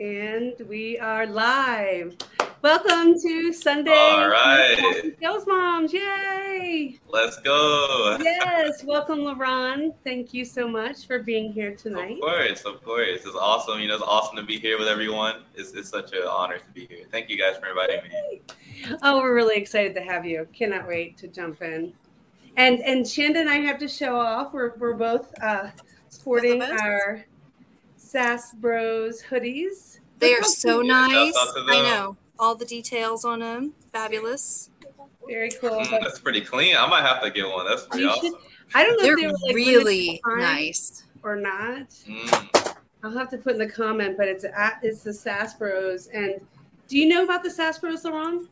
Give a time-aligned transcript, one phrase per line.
[0.00, 2.16] And we are live.
[2.62, 3.90] Welcome to Sunday.
[3.90, 5.14] All right.
[5.20, 5.92] Sales Moms.
[5.92, 6.98] Yay.
[7.06, 8.16] Let's go.
[8.18, 8.82] Yes.
[8.82, 9.92] Welcome, LeRon.
[10.02, 12.14] Thank you so much for being here tonight.
[12.14, 12.62] Of course.
[12.62, 13.26] Of course.
[13.26, 13.78] It's awesome.
[13.78, 15.42] You know, it's awesome to be here with everyone.
[15.54, 17.04] It's, it's such an honor to be here.
[17.12, 18.40] Thank you guys for inviting me.
[19.02, 20.48] Oh, we're really excited to have you.
[20.54, 21.92] Cannot wait to jump in.
[22.56, 24.54] And and Shanda and I have to show off.
[24.54, 25.68] We're, we're both uh,
[26.08, 27.22] sporting our
[28.10, 30.00] SaaS Bros hoodies.
[30.18, 31.10] They are so nice.
[31.34, 33.72] shout out to I know all the details on them.
[33.92, 34.70] Fabulous.
[35.28, 35.70] Very cool.
[35.70, 36.76] Mm, that's pretty clean.
[36.76, 37.66] I might have to get one.
[37.66, 38.40] That's pretty You should- awesome.
[38.74, 41.04] I don't know They're if they were like really nice.
[41.22, 41.88] or not.
[42.08, 42.76] Mm.
[43.02, 46.06] I'll have to put in the comment, but it's at it's the SaaS Bros.
[46.08, 46.40] And
[46.88, 48.46] do you know about the SaaS Bros, LeRon?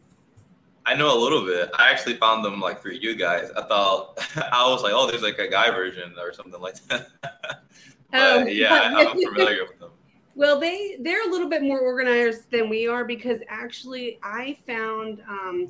[0.86, 1.70] I know a little bit.
[1.78, 3.50] I actually found them like through you guys.
[3.56, 4.18] I thought
[4.52, 7.08] I was like, oh, there's like a guy version or something like that.
[8.10, 8.46] but Oh.
[8.46, 9.90] yeah, I- I'm familiar with them.
[10.34, 15.20] Well, they they're a little bit more organized than we are because actually I found
[15.28, 15.66] um,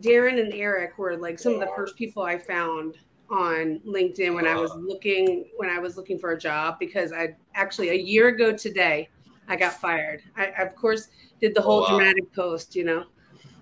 [0.00, 2.98] Darren and Eric were like some of the first people I found
[3.30, 7.34] on LinkedIn when I was looking when I was looking for a job because I
[7.54, 9.08] actually a year ago today
[9.48, 10.22] I got fired.
[10.36, 11.08] I, I of course
[11.40, 11.98] did the whole Oh, wow.
[11.98, 13.04] dramatic post, you know.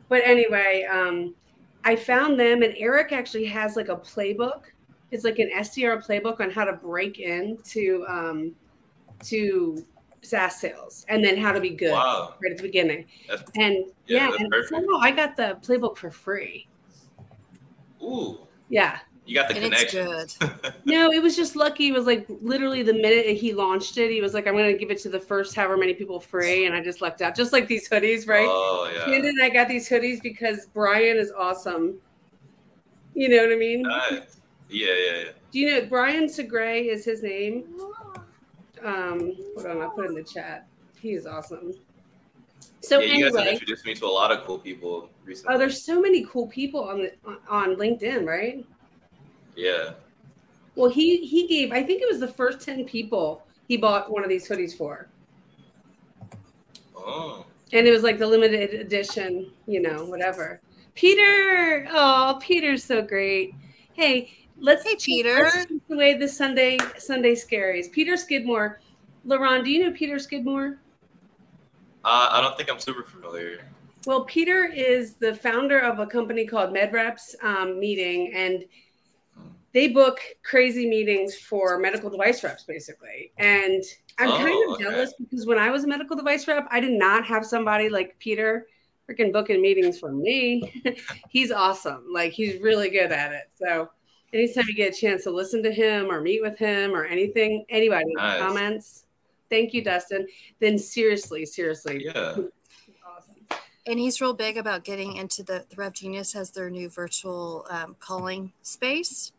[0.08, 1.34] But anyway, um,
[1.84, 4.62] I found them and Eric actually has like a playbook.
[5.12, 8.54] It's like an SDR playbook on how to break into um,
[9.24, 9.84] to
[10.22, 12.34] SaaS sales and then how to be good Wow.
[12.42, 13.06] right at the beginning.
[13.28, 16.66] That's, And Yeah, yeah, and somehow I got the playbook for free.
[18.02, 18.98] ooh, Yeah.
[19.26, 20.72] you got the And it's connection.
[20.84, 21.88] No, it was just lucky.
[21.88, 24.78] It was like literally the minute he launched it, he was like, I'm going to
[24.78, 26.66] give it to the first however many people free.
[26.66, 28.48] And I just lucked out, just like these hoodies, right?
[28.48, 29.04] Oh yeah.
[29.04, 31.98] Shannon and I got these hoodies because Brian is awesome.
[33.14, 33.82] You know what I mean?
[33.82, 34.38] Nice.
[34.72, 35.30] Yeah, yeah, yeah.
[35.52, 37.64] Do you know Brian Segray is his name?
[38.82, 40.66] Um, hold on, I'll put it in the chat.
[41.00, 41.72] He is awesome.
[42.80, 45.54] So yeah, you guys have introduced me to a lot of cool people recently.
[45.54, 47.12] oh, there's so many cool people on the
[47.48, 48.64] on LinkedIn, right?
[49.56, 49.90] yeah.
[50.74, 51.70] Well, he he gave.
[51.70, 55.06] I think it was the first ten people he bought one of these hoodies for,
[56.96, 57.44] Oh.
[57.72, 60.60] and it was like the limited edition, you know, whatever.
[60.94, 63.54] Peter, oh, Peter's so great.
[63.92, 65.42] Hey, let's Hey, Peter.
[65.42, 67.90] Let's take away the Sunday Sunday scaries.
[67.92, 68.80] Peter Skidmore,
[69.26, 70.78] LeRon, do you know Peter Skidmore?
[72.04, 73.60] Uh, I don't think I'm super familiar.
[74.06, 78.64] Well, Peter is the founder of a company called MedReps um, Meeting, and
[79.72, 83.32] they book crazy meetings for medical device reps, basically.
[83.38, 83.82] And
[84.18, 84.84] I'm Oh, kind of okay.
[84.84, 88.18] jealous because when I was a medical device rep, I did not have somebody like
[88.18, 88.66] Peter
[89.08, 90.82] freaking booking meetings for me.
[91.28, 92.04] he's awesome.
[92.12, 93.50] Like he's really good at it.
[93.54, 93.88] So
[94.32, 97.64] anytime you get a chance to listen to him or meet with him or anything,
[97.68, 98.40] anybody Nice.
[98.40, 99.04] comments.
[99.50, 100.26] Thank you, Dustin.
[100.60, 102.36] Then seriously, seriously, Yeah.
[103.06, 103.40] awesome.
[103.86, 107.66] And he's real big about getting into the, the Rev Genius has their new virtual
[107.68, 109.32] um, calling space.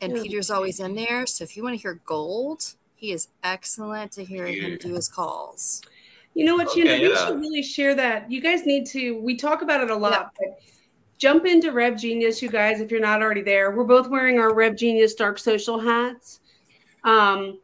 [0.00, 0.22] And Yeah.
[0.22, 1.26] Peter's always in there.
[1.26, 5.08] So if you want to hear gold, he is excellent to hearing him do his
[5.08, 5.82] calls.
[6.34, 7.00] You know what, Okay, Shannon?
[7.00, 7.26] We yeah.
[7.26, 8.30] should really share that.
[8.30, 9.20] You guys need to.
[9.20, 10.60] We talk about it a lot, but
[11.18, 13.72] jump into Rev Genius, you guys, if you're not already there.
[13.72, 16.40] We're both wearing our Rev Genius Dark Social hats.
[17.04, 17.58] Um,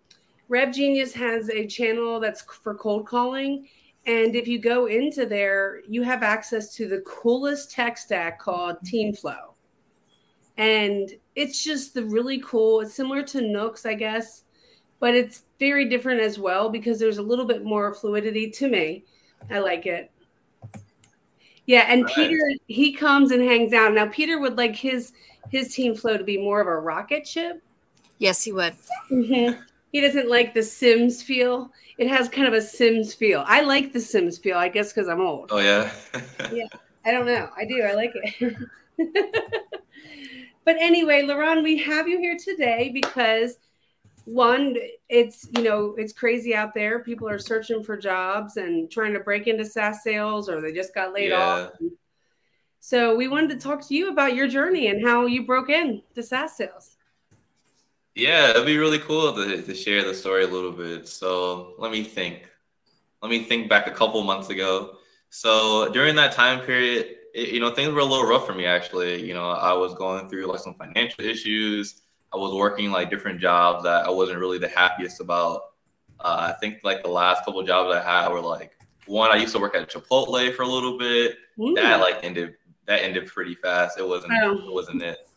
[0.48, 3.68] Rev Genius has a channel that's for cold calling.
[4.06, 8.76] And if you go into there, you have access to the coolest tech stack called
[8.84, 9.54] TeamFlow.
[10.58, 14.44] And it's just the really cool, it's similar to Nooks, I guess,
[15.00, 19.04] but it's very different as well because there's a little bit more fluidity to me.
[19.50, 20.10] I like it.
[21.66, 22.14] Yeah, and Nice.
[22.14, 23.92] Peter he comes and hangs out.
[23.94, 25.12] Now Peter would like his
[25.50, 27.62] his team flow to be more of a rocket ship.
[28.18, 28.74] Yes, he would.
[29.10, 29.60] Mm-hmm.
[29.92, 31.70] He doesn't like the Sims feel.
[31.98, 33.44] It has kind of a Sims feel.
[33.46, 35.52] I like the Sims feel, I guess because I'm old.
[35.52, 35.92] Oh yeah.
[36.52, 36.66] Yeah,
[37.04, 37.48] I don't know.
[37.56, 37.82] I do.
[37.82, 38.56] I like it.
[40.64, 43.58] but anyway, LeRon, we have you here today because
[44.24, 44.76] one,
[45.08, 47.00] it's you know, it's crazy out there.
[47.00, 50.94] People are searching for jobs and trying to break into SaaS sales or they just
[50.94, 51.72] got laid off.
[52.80, 56.02] So we wanted to talk to you about your journey and how you broke in
[56.14, 56.96] to SaaS sales.
[58.14, 61.08] Yeah, it'd be really cool to, to share the story a little bit.
[61.08, 62.48] So let me think.
[63.22, 64.98] Let me think back a couple months ago.
[65.30, 68.66] So during that time period, it, you know, things were a little rough for me
[68.66, 69.26] actually.
[69.26, 72.02] You know, I was going through like some financial issues.
[72.34, 75.62] I was working like different jobs that I wasn't really the happiest about.
[76.18, 78.72] Uh, I think like the last couple jobs I had were like
[79.06, 79.30] one.
[79.30, 81.36] I used to work at Chipotle for a little bit.
[81.60, 81.74] Ooh.
[81.74, 82.54] That like ended.
[82.86, 83.98] That ended pretty fast.
[83.98, 84.32] It wasn't.
[84.42, 84.58] Oh.
[84.58, 85.28] It wasn't it.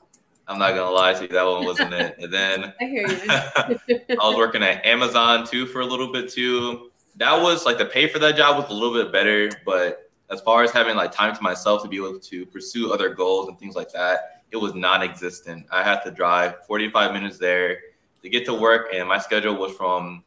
[0.47, 1.27] I'm not gonna lie to you.
[1.27, 2.15] That one wasn't it.
[2.19, 3.17] And then I hear you.
[3.29, 6.91] I was working at Amazon too for a little bit too.
[7.17, 10.41] that was like the pay for that job was a little bit better, but as
[10.41, 13.59] far as having like time to myself to be able to pursue other goals and
[13.59, 15.65] things like that, it was non-existent.
[15.71, 17.79] I had to drive 45 minutes there
[18.21, 20.23] to get to work, and my schedule was from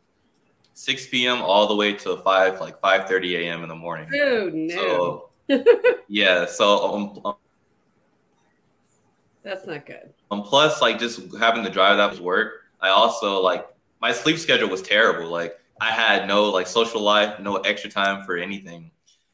[0.74, 1.42] 6 p.m.
[1.42, 3.62] all the way to 5 like 5:30 a.m.
[3.62, 4.08] in the morning.
[4.14, 5.28] Oh no.
[5.48, 5.64] So
[6.08, 7.34] yeah, so um, um,
[9.42, 10.12] That's not good.
[10.30, 12.66] um, plus like just having to drive that was work.
[12.80, 13.66] I also like
[14.00, 15.28] my sleep schedule was terrible.
[15.28, 18.90] Like I had no like social life, no extra time for anything.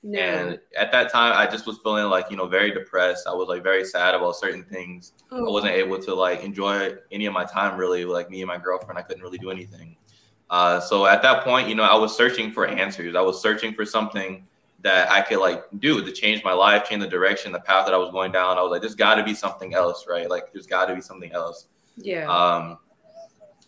[0.09, 0.19] No.
[0.21, 3.27] And at that time, I just was feeling like you know very depressed.
[3.27, 5.13] I was like very sad about certain things.
[5.33, 8.05] I Oh, wasn't able to like enjoy any of my time really.
[8.05, 9.97] Like me and my girlfriend, I couldn't really do anything.
[10.49, 13.17] Uh, so at that point, you know, I was searching for answers.
[13.17, 14.47] I was searching for something
[14.83, 17.95] that I could like do to change my life, change the direction, the path that
[17.95, 18.57] I was going down.
[18.59, 20.31] I was like, there's got to be something else, right?
[20.31, 21.67] Like there's got to be something else.
[21.97, 22.29] yeah.
[22.29, 22.79] Um,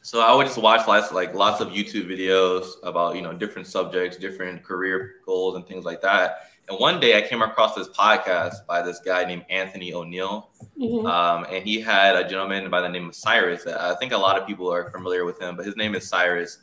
[0.08, 3.66] so I would just watch lots like lots of YouTube videos about you know different
[3.68, 6.50] subjects, different career goals, and things like that.
[6.68, 10.50] And one day I came across this podcast by this guy named Anthony O'Neal,
[10.80, 11.06] Mhm.
[11.10, 13.66] um, and he had a gentleman by the name of Cyrus.
[13.66, 16.58] I think a lot of people are familiar with him, but his name is Cyrus,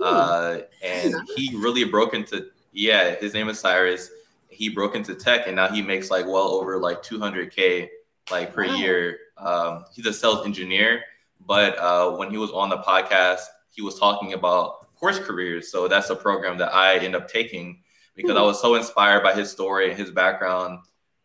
[0.00, 4.10] uh, and he really broke into yeah, his name is Cyrus.
[4.48, 7.88] He broke into tech, and now he makes like well over like 200k
[8.30, 8.74] like per Wow.
[8.76, 9.18] year.
[9.38, 11.02] Um, he's a sales engineer,
[11.46, 13.40] but uh, when he was on the podcast,
[13.70, 15.70] he was talking about course careers.
[15.72, 17.82] So that's a program that I end up taking
[18.14, 18.46] because I Hmm.
[18.46, 20.80] was so inspired by his story and his background.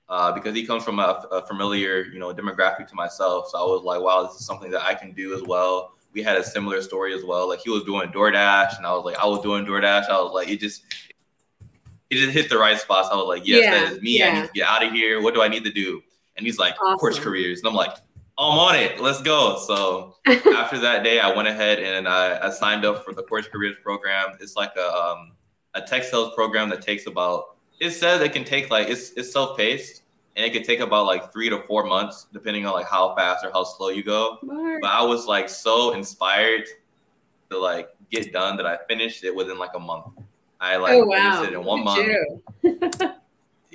[0.08, 3.64] Uh, because he comes from a, a familiar, you know, demographic to myself, so I
[3.64, 6.44] was like, "Wow, this is something that I can do as well." We had a
[6.44, 7.50] similar story as well.
[7.50, 10.08] Like he was doing DoorDash, and I was like, I was doing DoorDash.
[10.08, 10.84] I was like, it just,
[12.12, 13.10] it just hit the right spots.
[13.12, 14.22] I was like, yes, Yeah, that is me.
[14.24, 15.22] I need to get out of here.
[15.24, 16.04] What do I need to do?
[16.38, 17.00] And he's like, Awesome.
[17.00, 17.98] course careers, and I'm like,
[18.38, 19.00] I'm on it.
[19.00, 19.58] Let's go.
[19.66, 23.48] So after that day, I went ahead and I, I signed up for the course
[23.48, 24.38] careers program.
[24.42, 25.32] It's like a um,
[25.74, 27.58] a tech sales program that takes about.
[27.80, 30.04] It says it can take like it's it's self paced
[30.36, 33.46] and it could take about like three to four months depending on like how fast
[33.46, 34.38] or how slow you go.
[34.42, 34.82] Mark.
[34.82, 36.66] But I was like so inspired
[37.50, 40.06] to like get done that I finished it within like a month.
[40.60, 41.32] I like oh wow.
[41.32, 43.12] finished it in one month.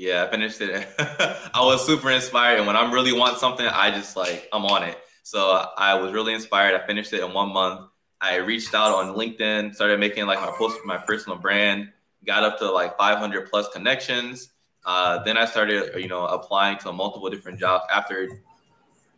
[0.01, 0.89] Yeah, I finished it.
[0.99, 4.83] I was super inspired, and when I really want something, I just like I'm on
[4.83, 4.97] it.
[5.25, 6.75] So I was really inspired.
[6.75, 7.91] I finished it in one month.
[8.19, 11.91] I reached out on LinkedIn, started making like my post, my personal brand,
[12.25, 14.49] got up to like 500 plus connections.
[14.87, 18.27] Uh, then I started, you know, applying to multiple different jobs after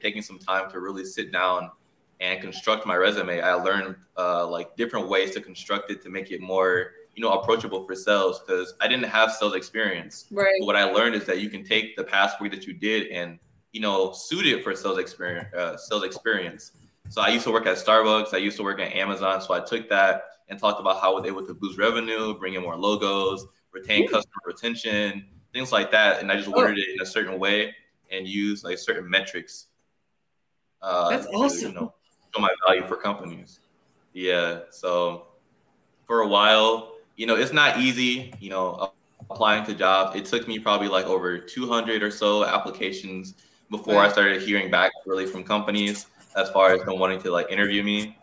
[0.01, 1.71] taking some time to really sit down
[2.19, 3.41] and construct my resume.
[3.41, 7.33] I learned uh, like different ways to construct it to make it more, you know,
[7.33, 10.27] approachable for sales because I didn't have sales experience.
[10.31, 10.55] Right.
[10.61, 13.09] But what I learned is that you can take the past work that you did
[13.09, 13.39] and
[13.73, 15.53] you know suit it for sales experience.
[15.55, 16.73] Uh, sales experience.
[17.09, 18.33] So I used to work at Starbucks.
[18.33, 19.41] I used to work at Amazon.
[19.43, 22.55] So I took that and talked about how I was able to boost revenue, bring
[22.55, 26.21] in more logos, retain customer retention, things like that.
[26.21, 26.53] And I just Oh.
[26.53, 27.75] worded it in a certain way
[28.11, 29.67] and use like certain metrics.
[30.81, 31.69] Uh, That's to, awesome.
[31.69, 31.95] You know,
[32.35, 33.61] show my value for companies.
[34.13, 34.61] Yeah.
[34.71, 35.27] So
[36.05, 38.33] for a while, you know, it's not easy.
[38.41, 38.93] You know,
[39.31, 40.17] applying to jobs.
[40.17, 43.35] It took me probably like over 200 or so applications
[43.71, 46.07] before I started hearing back really from companies
[46.37, 48.17] as far as them wanting to like interview me.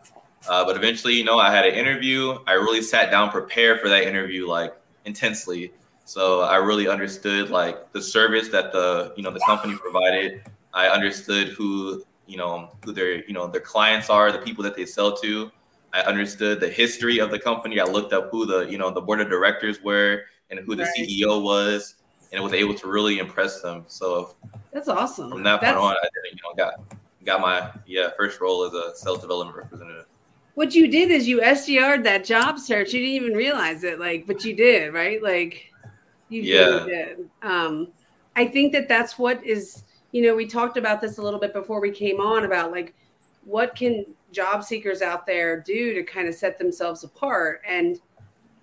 [0.48, 2.38] Uh, but eventually, you know, I had an interview.
[2.46, 5.72] I really sat down, prepared for that interview like intensely.
[6.04, 10.42] So I really understood like the service that the you know the company provided.
[10.72, 14.76] I understood who you know who their you know their clients are, the people that
[14.76, 15.50] they sell to.
[15.92, 17.80] I understood the history of the company.
[17.80, 20.84] I looked up who the you know the board of directors were and who the
[20.84, 21.08] Right.
[21.08, 21.96] CEO was,
[22.32, 23.84] and was able to really impress them.
[23.88, 24.36] So
[24.72, 25.30] That's awesome.
[25.30, 26.74] from that That's, point on, I did, you know got
[27.24, 30.06] got my yeah first role as a sales development representative.
[30.54, 32.92] what you did is you SDR'd that job search.
[32.92, 35.22] You didn't even realize it, like, but you did, right?
[35.22, 35.72] Like,
[36.28, 36.66] you Yeah.
[36.66, 37.30] really did.
[37.42, 37.88] Um,
[38.36, 39.82] I think that that's what is,
[40.12, 42.94] you know, we talked about this a little bit before we came on about like,
[43.44, 47.60] what can job seekers out there do to kind of set themselves apart?
[47.66, 48.00] And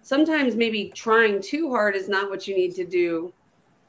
[0.01, 3.33] sometimes maybe trying too hard is not what you need to do,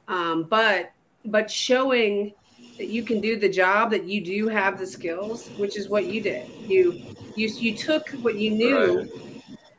[0.09, 0.91] um, but
[1.27, 2.33] but showing
[2.79, 6.07] that you can do the job, that you do have the skills, which is what
[6.07, 6.49] you did.
[6.67, 7.01] You
[7.37, 9.09] you you took what you knew Right.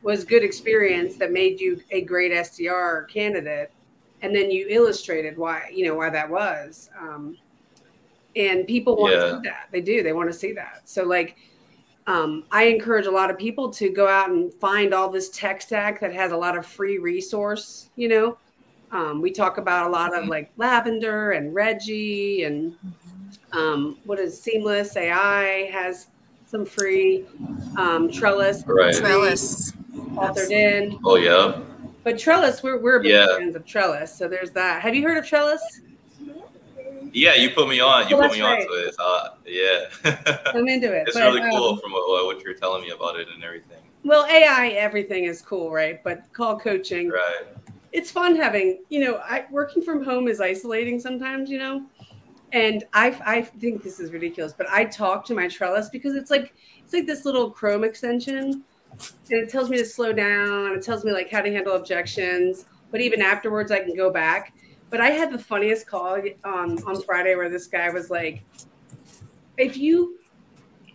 [0.02, 3.70] was good experience that made you a great SDR candidate,
[4.22, 6.88] and then you illustrated why you know why that was.
[6.98, 7.36] Um,
[8.36, 9.30] and people want to Yeah.
[9.36, 9.68] see that.
[9.72, 10.02] They do.
[10.02, 10.88] They want to see that.
[10.88, 11.36] So like.
[12.06, 15.60] Um, I encourage a lot of people to go out and find all this tech
[15.62, 17.90] stack that has a lot of free resource.
[17.96, 18.38] You know,
[18.90, 20.28] um, we talk about a lot of Mhm.
[20.28, 22.74] like Lavender and Reggie and
[23.52, 26.08] um, what is Seamless AI has
[26.46, 27.24] some free
[27.76, 28.94] um, Trellus Right.
[28.94, 29.72] Trellus.
[30.16, 30.98] authored in.
[31.04, 31.60] Oh yeah.
[32.02, 33.36] But Trellus, we're we're big Yeah.
[33.38, 34.82] fans of Trellus, so there's that.
[34.82, 35.60] Have you heard of Trellus?
[37.12, 38.08] Yeah, you put me on.
[38.08, 38.60] You put me right.
[38.60, 38.94] onto it.
[38.98, 40.42] Uh, yeah.
[40.54, 41.08] I'm into it.
[41.08, 43.78] it's but, really um, cool from what, what you're telling me about it and everything.
[44.04, 46.02] Well, AI, everything is cool, right?
[46.02, 47.44] But call coaching, Right.
[47.92, 51.84] it's fun having, you know, I working from home is isolating sometimes, you know.
[52.52, 56.30] And I I think this is ridiculous, but I talk to my Trellus because it's
[56.30, 60.72] like it's like this little Chrome extension, and it tells me to slow down.
[60.72, 64.52] It tells me like how to handle objections, but even afterwards, I can go back.
[64.90, 68.42] But I had the funniest call um, on Friday where this guy was like,
[69.56, 70.18] "If you,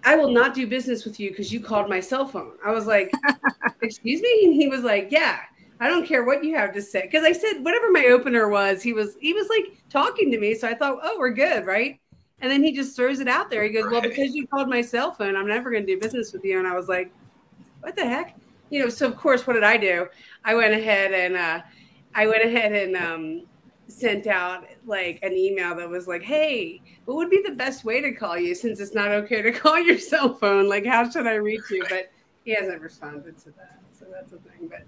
[0.04, 2.86] I will not do business with you because you called my cell phone." I was
[2.86, 3.12] like,
[3.82, 5.40] "Excuse me?" And he was like, "Yeah."
[5.78, 7.02] I don't care what you have to say.
[7.02, 10.56] Because I said whatever my opener was, he was he was like talking to me.
[10.56, 12.00] So I thought, oh, we're good, right?
[12.42, 13.64] And then he just throws it out there.
[13.64, 16.44] He goes, Well, because you called my cell phone, I'm never gonna do business with
[16.44, 16.60] you.
[16.60, 17.12] And I was like,
[17.82, 18.38] What the heck?
[18.70, 20.08] You know, so of course, what did I do?
[20.44, 21.62] I went ahead and uh
[22.14, 23.48] I went ahead and um
[23.88, 28.02] sent out like an email that was like, Hey, what would be the best way
[28.02, 30.68] to call you since it's not okay to call your cell phone?
[30.68, 31.84] Like, how should I reach you?
[31.90, 32.12] But
[32.44, 33.80] he hasn't responded to that.
[33.98, 34.70] So that's a thing.
[34.70, 34.86] But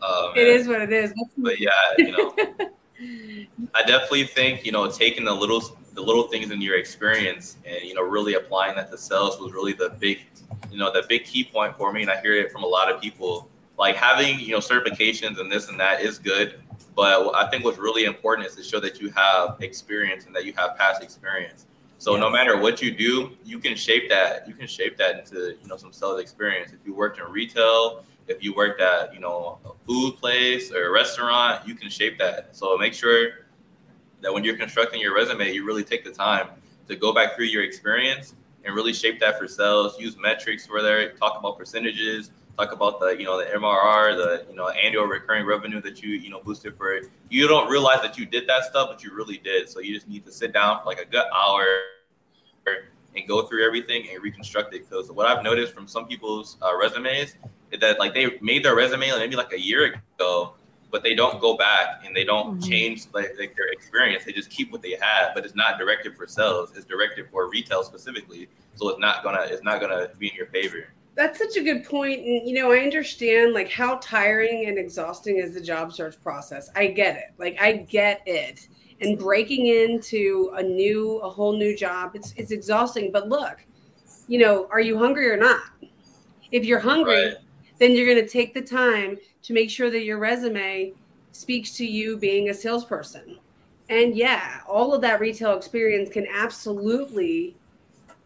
[0.00, 1.12] Uh, it is what it is.
[1.36, 2.34] But yeah, you know,
[3.74, 5.62] I definitely think you know taking the little
[5.94, 9.52] the little things in your experience and you know really applying that to sales was
[9.52, 10.20] really the big
[10.70, 12.90] you know the big key point for me, and I hear it from a lot
[12.90, 13.48] of people.
[13.78, 16.60] Like having you know certifications and this and that is good,
[16.94, 20.44] but I think what's really important is to show that you have experience and that
[20.44, 21.66] you have past experience.
[21.98, 24.48] So no matter what you do, you can shape that.
[24.48, 26.72] You can shape that into you know some sales experience.
[26.72, 30.86] If you worked in retail, if you worked at you know a food place or
[30.86, 32.56] a restaurant, you can shape that.
[32.56, 33.46] So make sure
[34.22, 36.48] that when you're constructing your resume, you really take the time
[36.88, 39.98] to go back through your experience and really shape that for sales.
[39.98, 41.12] Use metrics for there.
[41.12, 42.30] Talk about percentages.
[42.58, 46.10] Talk about the you know the MRR, the you know annual recurring revenue that you
[46.10, 46.92] you know boosted for.
[46.92, 47.06] it.
[47.30, 49.68] You don't realize that you did that stuff, but you really did.
[49.70, 51.64] So you just need to sit down for like a good hour
[53.16, 54.88] and go through everything and reconstruct it.
[54.88, 57.34] Because what I've noticed from some people's uh, resumes
[57.70, 60.54] is that like they made their resume maybe like a year ago,
[60.90, 62.68] but they don't go back and they don't Mhm.
[62.68, 64.24] change like, like their experience.
[64.24, 66.72] They just keep what they have, but it's not directed for sales.
[66.76, 68.48] It's directed for retail specifically.
[68.74, 70.88] So it's not gonna it's not gonna be in your favor.
[71.20, 71.86] That's such a good.
[71.92, 76.70] And, you know, I understand like how tiring and exhausting is the job search process.
[76.74, 77.34] I get it.
[77.36, 78.68] Like, I get it.
[79.02, 83.12] And breaking into a new, a whole new job, it's, it's exhausting.
[83.12, 83.58] But look,
[84.28, 85.60] you know, are you hungry or not?
[86.52, 87.36] If you're hungry, Right.
[87.78, 90.94] then you're going to take the time to make sure that your resume
[91.32, 93.38] speaks to you being a salesperson.
[93.90, 97.56] And yeah, all of that retail experience can absolutely,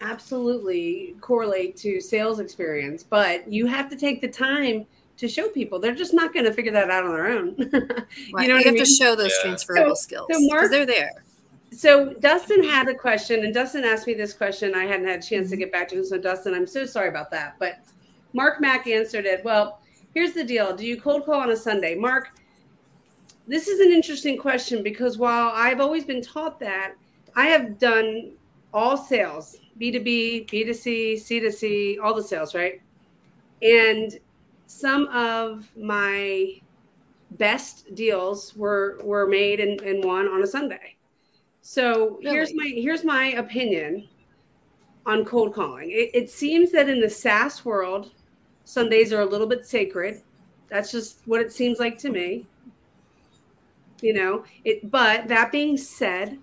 [0.05, 5.79] absolutely correlate to sales experience, but you have to take the time to show people.
[5.79, 7.57] They're just not going to figure that out on their own.
[8.33, 8.43] Right.
[8.43, 9.49] You know what you I have to show those Yeah.
[9.49, 11.25] transferable So- skills so because Mark- they're there.
[11.71, 14.75] So Dustin had a question, and Dustin asked me this question.
[14.75, 15.61] I hadn't had a chance to mm-hmm.
[15.61, 16.05] get back to him.
[16.05, 17.57] So Dustin, I'm so sorry about that.
[17.59, 17.81] But
[18.33, 19.45] Mark Mack answered it.
[19.45, 19.81] Well,
[20.15, 22.29] here's the deal: Do you cold call on a Sunday, Mark?
[23.49, 26.95] This is an interesting question because while I've always been taught that,
[27.35, 28.33] I have done
[28.73, 32.81] all sales, B2B, B2C, C2C, all the sales, right?
[33.63, 34.19] And
[34.67, 36.61] some of my
[37.33, 40.97] best deals were were made and, and won on a Sunday.
[41.63, 44.09] So here's my here's my opinion
[45.07, 45.91] on cold calling.
[45.91, 48.13] It, it seems that in the SaaS world,
[48.65, 50.23] Sundays are a little bit sacred.
[50.69, 52.47] That's just what it seems like to me.
[54.01, 56.39] You know, it but that being said,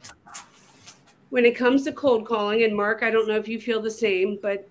[1.31, 3.89] when it comes to cold calling, and Mark, I don't know if you feel the
[3.89, 4.67] same, but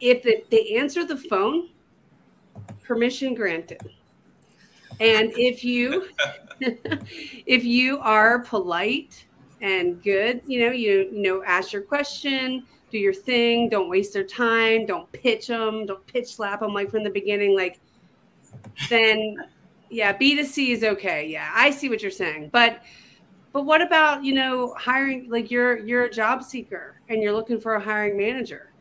[0.00, 1.68] if it, they answer the phone,
[2.82, 3.80] permission granted.
[5.00, 6.08] And if you
[6.60, 9.26] if you are polite
[9.60, 14.14] and good, you know, you you know, ask your question, do your thing, don't waste
[14.14, 17.80] their time, don't pitch them, don't pitch slap them like from the beginning, like
[18.88, 19.36] then
[19.90, 21.28] yeah, B2C is okay.
[21.28, 22.48] Yeah, I see what you're saying.
[22.50, 22.82] But
[23.54, 27.60] but what about, you know, hiring like you're you're a job seeker and you're looking
[27.60, 28.72] for a hiring manager.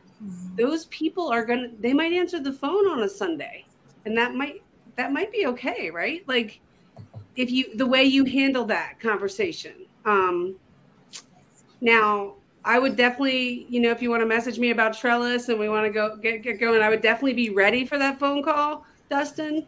[0.57, 3.65] Those people are gonna they might answer the phone on a Sunday.
[4.05, 4.63] And that might
[4.95, 6.27] that might be okay, right?
[6.27, 6.59] Like
[7.35, 9.85] if you the way you handle that conversation.
[10.05, 10.55] Um
[11.79, 12.33] now
[12.65, 15.69] I would definitely, you know, if you want to message me about Trellus and we
[15.69, 18.87] want to go get, get going, I would definitely be ready for that phone call,
[19.11, 19.67] Dustin.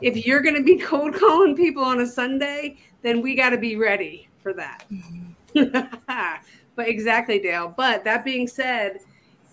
[0.00, 3.58] If you're going to be cold calling people on a Sunday, then we got to
[3.58, 6.40] be ready for that.
[6.76, 7.72] but exactly, Dale.
[7.76, 9.00] But that being said,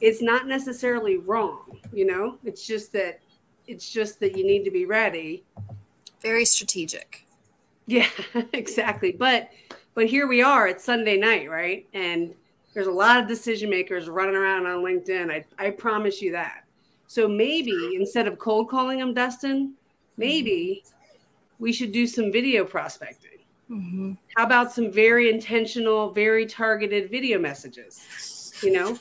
[0.02, 2.38] it's not necessarily wrong, you know?
[2.44, 3.20] It's just that
[3.68, 5.44] it's just that you need to be ready
[6.22, 7.26] Very strategic.
[7.88, 8.10] Yeah,
[8.54, 9.12] exactly.
[9.12, 9.50] But
[9.96, 10.68] but here we are.
[10.68, 11.88] It's Sunday night, right?
[11.94, 12.34] And
[12.74, 15.32] there's a lot of decision makers running around on LinkedIn.
[15.32, 16.66] I I promise you that.
[17.08, 19.74] So maybe instead of cold calling them, Dustin,
[20.18, 20.84] maybe
[21.60, 23.35] we should do some video prospecting.
[23.70, 24.14] Mm-hmm.
[24.36, 28.54] How about some very intentional, very targeted video messages?
[28.62, 29.00] You know,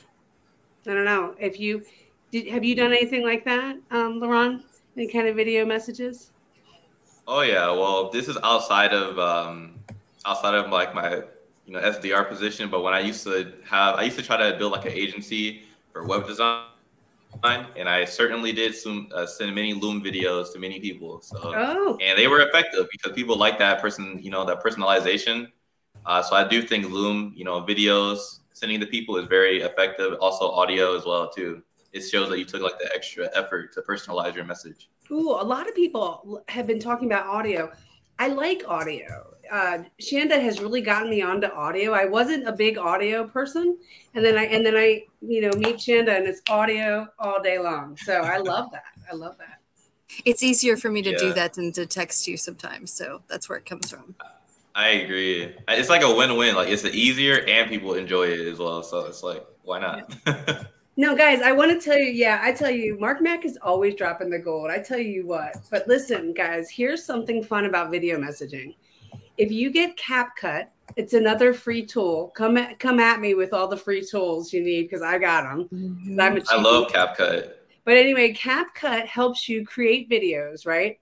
[0.87, 1.83] I don't know if you
[2.31, 2.47] did.
[2.47, 4.63] Have you done anything like that, um, LeRon?
[4.97, 6.31] Any kind of video messages?
[7.27, 7.69] Oh yeah.
[7.71, 9.75] Well, this is outside of um,
[10.25, 11.21] outside of like my
[11.65, 12.69] you know SDR position.
[12.69, 15.63] But when I used to have, I used to try to build like an agency
[15.91, 16.65] for web design
[17.43, 21.21] and I certainly did some uh, send many Loom videos to many people.
[21.21, 21.97] So, oh.
[22.01, 25.47] and they were effective because people like that person, you know, that personalization.
[26.05, 30.17] Uh, so I do think Loom, you know, videos sending to people is very effective.
[30.21, 31.61] Also, audio as well too.
[31.93, 34.89] It shows that you took like the extra effort to personalize your message.
[35.11, 37.71] Ooh, a lot of people have been talking about audio.
[38.19, 39.35] I like audio.
[39.51, 41.91] Uh, Shanda has really gotten me onto audio.
[41.91, 43.77] I wasn't a big audio person,
[44.13, 47.59] and then I and then I you know meet Shanda and it's audio all day
[47.59, 47.97] long.
[47.97, 48.85] So I love that.
[49.11, 49.59] I love that.
[50.23, 51.17] It's easier for me to yeah.
[51.17, 52.91] do that than to text you sometimes.
[52.91, 54.15] So that's where it comes from.
[54.73, 55.55] I agree.
[55.67, 56.55] It's like a win-win.
[56.55, 58.81] Like it's easier and people enjoy it as well.
[58.81, 60.15] So it's like why not?
[60.95, 61.07] Yeah.
[61.07, 63.95] No, guys, I want to tell you, yeah, I tell you, Mark Mack is always
[63.95, 64.71] dropping the gold.
[64.71, 65.57] I tell you what.
[65.69, 68.75] But listen, guys, here's something fun about video messaging.
[69.37, 72.31] If you get CapCut, it's another free tool.
[72.35, 75.43] Come at come at me with all the free tools you need because I got
[75.43, 75.67] them.
[75.73, 76.19] Mm-hmm.
[76.19, 77.51] I'm I love CapCut.
[77.83, 80.99] But anyway, CapCut helps you create videos, right?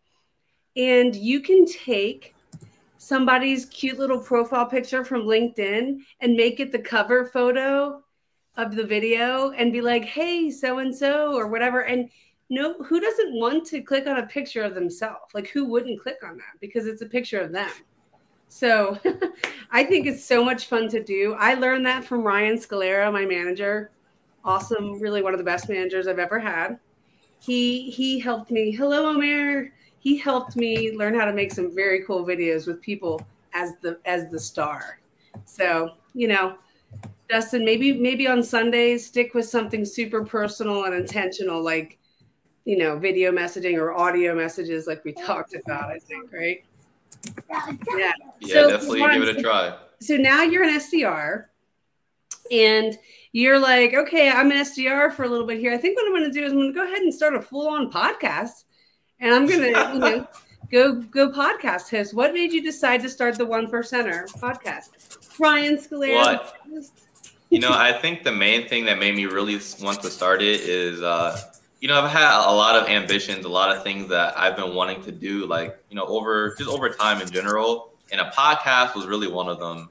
[0.76, 2.36] And you can take
[2.98, 8.03] somebody's cute little profile picture from LinkedIn and make it the cover photo
[8.58, 11.82] of the video and be like, hey, so and so, or whatever.
[11.82, 12.10] And
[12.50, 15.34] no, who doesn't want to click on a picture of themselves?
[15.34, 16.60] Like, who wouldn't click on that?
[16.62, 17.72] Because it's a picture of them.
[18.48, 19.00] So
[19.72, 21.36] I think it's so much fun to do.
[21.40, 23.90] I learned that from Ryan Scalera, my manager.
[24.46, 26.78] Awesome, really one of the best managers I've ever had.
[27.40, 28.72] He he helped me.
[28.72, 29.74] Hello, Omer.
[30.00, 33.98] He helped me learn how to make some very cool videos with people as the
[34.06, 35.00] as the star.
[35.46, 36.58] So, you know,
[37.34, 41.98] Dustin, maybe maybe on Sundays stick with something super personal and intentional, like
[42.66, 45.90] you know, video messaging or audio messages, like we talked about.
[45.90, 46.64] I think, right?
[47.98, 48.12] Yeah.
[48.40, 49.76] Yeah, so, definitely give it a try.
[50.00, 51.46] So now you're an SDR,
[52.52, 52.96] and
[53.32, 55.74] you're like, okay, I'm an SDR for a little bit here.
[55.74, 57.34] I think what I'm going to do is I'm going to go ahead and start
[57.34, 58.66] a full-on podcast,
[59.20, 60.28] and I'm going to, you know,
[60.72, 62.14] go go podcast host.
[62.14, 65.40] What made you decide to start the One Percenter podcast?
[65.40, 66.38] Ryan Scalera.
[66.70, 66.92] What?
[67.54, 70.62] You know, I think the main thing that made me really want to start it
[70.62, 71.40] is, uh,
[71.82, 74.74] you know, I've had a lot of ambitions, a lot of things that I've been
[74.74, 77.94] wanting to do, like, you know, over just over time in general.
[78.12, 79.90] And a podcast was really one of them.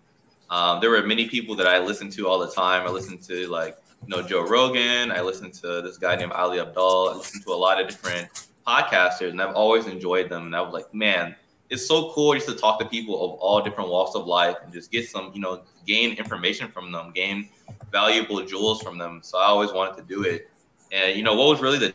[0.50, 2.84] Um, there were many people that I listened to all the time.
[2.84, 5.12] I listened to, like, you know, Joe Rogan.
[5.12, 7.12] I listened to this guy named Ali Abdaal.
[7.12, 8.28] I listened to a lot of different
[8.66, 10.46] podcasters, and I've always enjoyed them.
[10.46, 11.36] And I was like, man,
[11.72, 14.70] it's so cool just to talk to people of all different walks of life and
[14.70, 17.48] just get some, you know, gain information from them, gain
[17.90, 19.20] valuable jewels from them.
[19.22, 20.50] So I always wanted to do it.
[20.92, 21.94] And you know, what was really the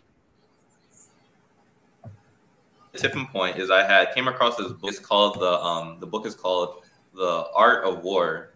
[2.96, 4.90] tipping point is I had came across this book.
[4.90, 8.54] It's called the um the book is called The Art of War.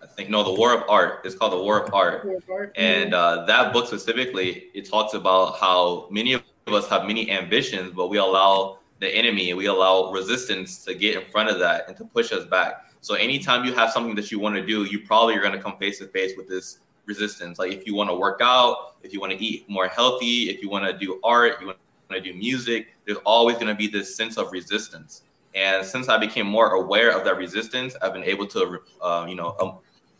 [0.00, 1.22] I think no, the War of Art.
[1.24, 2.28] It's called the War of Art.
[2.76, 7.92] And uh, that book specifically, it talks about how many of us have many ambitions,
[7.92, 11.88] but we allow the enemy, and we allow resistance to get in front of that
[11.88, 12.86] and to push us back.
[13.00, 15.58] So anytime you have something that you want to do, you probably are going to
[15.58, 17.58] come face to face with this resistance.
[17.58, 20.62] Like if you want to work out, if you want to eat more healthy, if
[20.62, 21.78] you want to do art, you want
[22.10, 25.22] to do music, there's always going to be this sense of resistance.
[25.54, 29.34] And since I became more aware of that resistance, I've been able to, uh, you
[29.34, 29.78] know, um,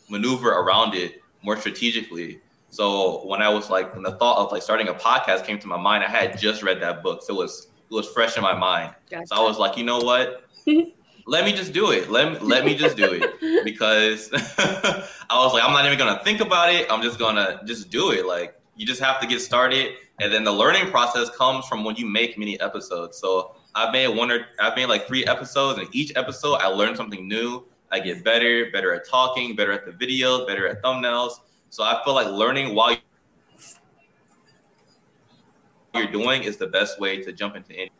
[0.08, 2.40] maneuver around it more strategically.
[2.70, 5.66] So when I was like, when the thought of like starting a podcast came to
[5.66, 8.54] my mind, I had just read that book, so it was was fresh in my
[8.54, 8.94] mind.
[9.10, 9.26] Gotcha.
[9.26, 10.44] So I was like, you know what?
[11.26, 12.10] let me just do it.
[12.10, 16.40] Let, let me just do it because I was like, I'm not even gonna think
[16.40, 16.90] about it.
[16.90, 18.26] I'm just gonna just do it.
[18.26, 21.96] Like you just have to get started, and then the learning process comes from when
[21.96, 23.18] you make many episodes.
[23.18, 26.96] So I've made one or I've made like three episodes, and each episode I learn
[26.96, 27.64] something new.
[27.92, 31.32] I get better, better at talking, better at the videos, better at thumbnails.
[31.70, 32.96] So I feel like learning while
[35.94, 37.90] you're doing is the best way to jump into any.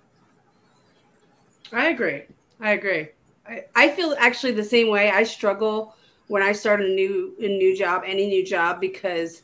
[1.72, 2.22] I agree.
[2.60, 3.08] I agree.
[3.46, 5.10] I, I feel actually the same way.
[5.10, 5.94] I struggle
[6.28, 9.42] when I start a new a new job, any new job, because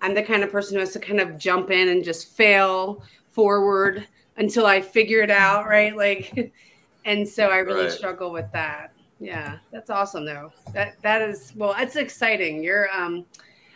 [0.00, 3.02] I'm the kind of person who has to kind of jump in and just fail
[3.30, 5.96] forward until I figure it out, right?
[5.96, 6.52] Like,
[7.04, 7.92] and so I really Right.
[7.92, 8.92] struggle with that.
[9.20, 10.52] Yeah, that's awesome though.
[10.72, 12.62] That that is well, that's exciting.
[12.62, 13.26] You're um,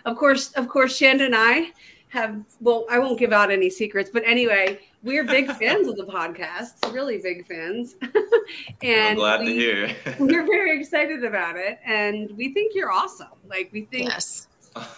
[0.04, 1.72] of course, of course, Shanda and I
[2.12, 2.44] have.
[2.60, 6.92] Well, I won't give out any secrets, but anyway, we're big fans of the podcast.
[6.92, 7.96] Really big fans,
[8.82, 9.94] and I'm glad to hear.
[10.18, 13.28] We're very excited about it, and we think you're awesome.
[13.48, 14.48] Like we think Yes.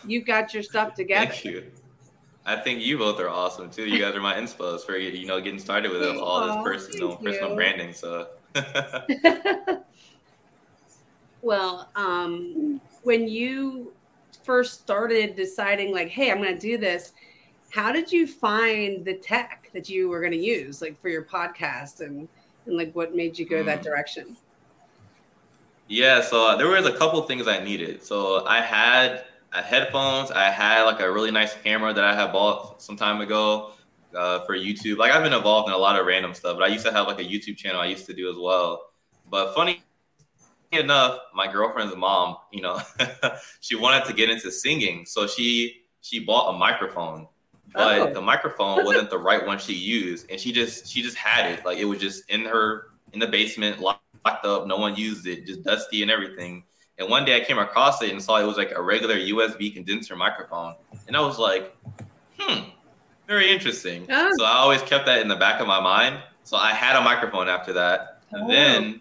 [0.06, 1.30] you've got your stuff together.
[1.30, 1.70] Thank you.
[2.46, 3.86] I think you both are awesome too.
[3.86, 7.50] You guys are my inspos for you know getting started with all this personal personal
[7.50, 7.54] you.
[7.56, 7.94] branding.
[7.94, 8.28] So
[11.42, 13.93] well, um, when you
[14.44, 17.12] first started deciding, like, hey, I'm going to do this,
[17.70, 21.24] how did you find the tech that you were going to use, like, for your
[21.24, 22.28] podcast, and
[22.66, 23.84] and like what made you go that Hmm.
[23.84, 24.36] direction?
[25.88, 28.02] yeah, so uh, there was a couple things I needed.
[28.02, 30.30] So I had uh, headphones.
[30.30, 33.72] I had like a really nice camera that I had bought some time ago
[34.16, 34.96] uh, for YouTube.
[34.96, 37.06] Like I've been involved in a lot of random stuff, but I used to have
[37.06, 38.82] like a YouTube channel I used to do as well.
[39.26, 39.82] But funny
[40.74, 42.80] enough, my girlfriend's mom, you know,
[43.60, 47.26] she wanted to get into singing, so she she bought a microphone.
[47.72, 48.12] But Oh.
[48.12, 51.64] the microphone wasn't the right one she used, and she just she just had it
[51.64, 54.66] like it was just in her in the basement, locked up.
[54.66, 56.64] No one used it, just dusty and everything.
[56.98, 59.72] And one day I came across it and saw it was like a regular USB
[59.74, 60.74] condenser microphone,
[61.08, 61.74] and I was like,
[62.38, 62.60] hmm,
[63.26, 64.06] very interesting.
[64.10, 64.30] Oh.
[64.38, 66.22] So I always kept that in the back of my mind.
[66.44, 68.20] So I had a microphone after that.
[68.34, 68.46] Oh.
[68.46, 69.00] Then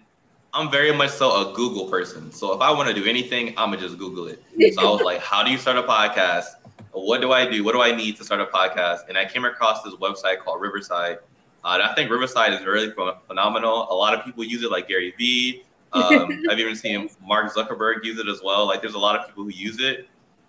[0.53, 2.31] I'm very much so a Google person.
[2.31, 4.43] So if I want to do anything, I'm gonna just Google it.
[4.75, 6.45] So I was like, how do you start a podcast?
[6.91, 7.63] What do I do?
[7.63, 9.09] What do I need to start a podcast?
[9.09, 11.17] And I came across this website called Riverside.
[11.65, 13.87] Uh, and I think Riverside is really phenomenal.
[13.89, 15.63] A lot of people use it, like Gary Vee.
[15.91, 18.67] Um, I've even seen Mark Zuckerberg use it as well.
[18.67, 20.07] Like, there's a lot of people who use it.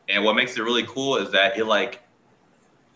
[0.08, 2.02] And what makes it really cool is that it like,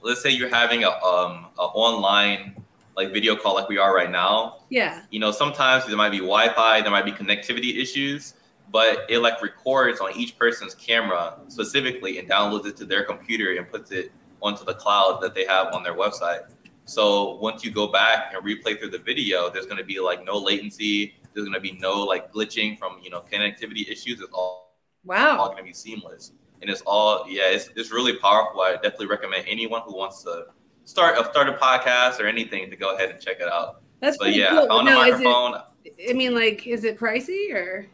[0.02, 2.57] let's say you're having a um a online
[2.98, 5.02] like video call like we are right now yeah.
[5.10, 8.34] you know sometimes there might be wi-fi there might be connectivity issues
[8.70, 13.56] but it like records on each person's camera specifically and downloads it to their computer
[13.56, 16.42] and puts it onto the cloud that they have on their website
[16.84, 20.22] so once you go back and replay through the video there's going to be like
[20.24, 24.32] no latency there's going to be no like glitching from you know connectivity issues it's
[24.34, 24.68] all
[25.08, 26.32] wow, all going to be seamless.
[26.60, 28.60] And it's all, yeah, it's, it's really powerful.
[28.60, 30.46] I definitely recommend anyone who wants to
[30.88, 33.82] start a start a podcast or anything to go ahead and check it out.
[34.00, 34.64] That's But yeah, cool.
[34.64, 35.62] I found no, a is microphone.
[35.84, 37.86] it, I mean, like, is it pricey or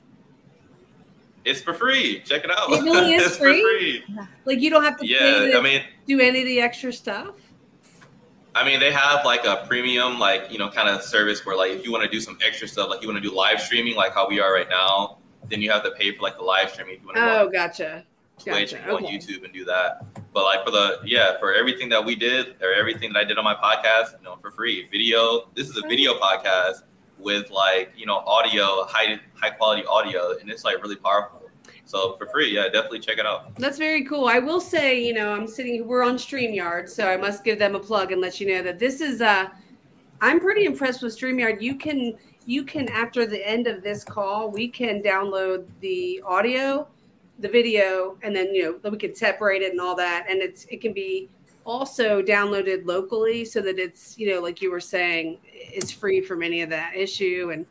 [1.44, 2.20] It's for free.
[2.24, 2.70] Check it out.
[2.70, 3.62] It really is free?
[4.06, 4.26] for free.
[4.44, 5.08] like you don't have to pay
[5.46, 7.34] Yeah, to I mean, do any of the extra stuff?
[8.54, 11.72] I mean, they have like a premium, like you know, kind of service where like
[11.72, 13.96] if you want to do some extra stuff, like you want to do live streaming,
[13.96, 15.18] like how we are right now,
[15.50, 16.94] then you have to pay for like the live streaming.
[16.94, 18.04] If you want to Oh, on gotcha.
[18.38, 19.04] Twitch Gotcha, go on.
[19.04, 20.04] YouTube and do that.
[20.32, 23.38] But like for the yeah, for everything that we did or everything that I did
[23.38, 24.88] on my podcast, you know, for free.
[24.90, 25.48] Video.
[25.54, 26.82] This is a video podcast
[27.18, 31.42] with like, you know, audio, high high quality audio, and it's like really powerful.
[31.86, 33.54] So for free, yeah, definitely check it out.
[33.56, 34.26] That's very cool.
[34.26, 37.74] I will say, you know, I'm sitting we're on StreamYard, so I must give them
[37.74, 39.48] a plug and let you know that this is uh
[40.20, 41.60] I'm pretty impressed with StreamYard.
[41.60, 42.14] You can
[42.46, 46.88] you can after the end of this call, we can download the audio,
[47.38, 50.26] the video, and then you know, we can separate it and all that.
[50.28, 51.28] And it's it can be
[51.64, 56.42] also downloaded locally so that it's, you know, like you were saying, it's free from
[56.42, 57.50] any of that issue.
[57.52, 57.64] And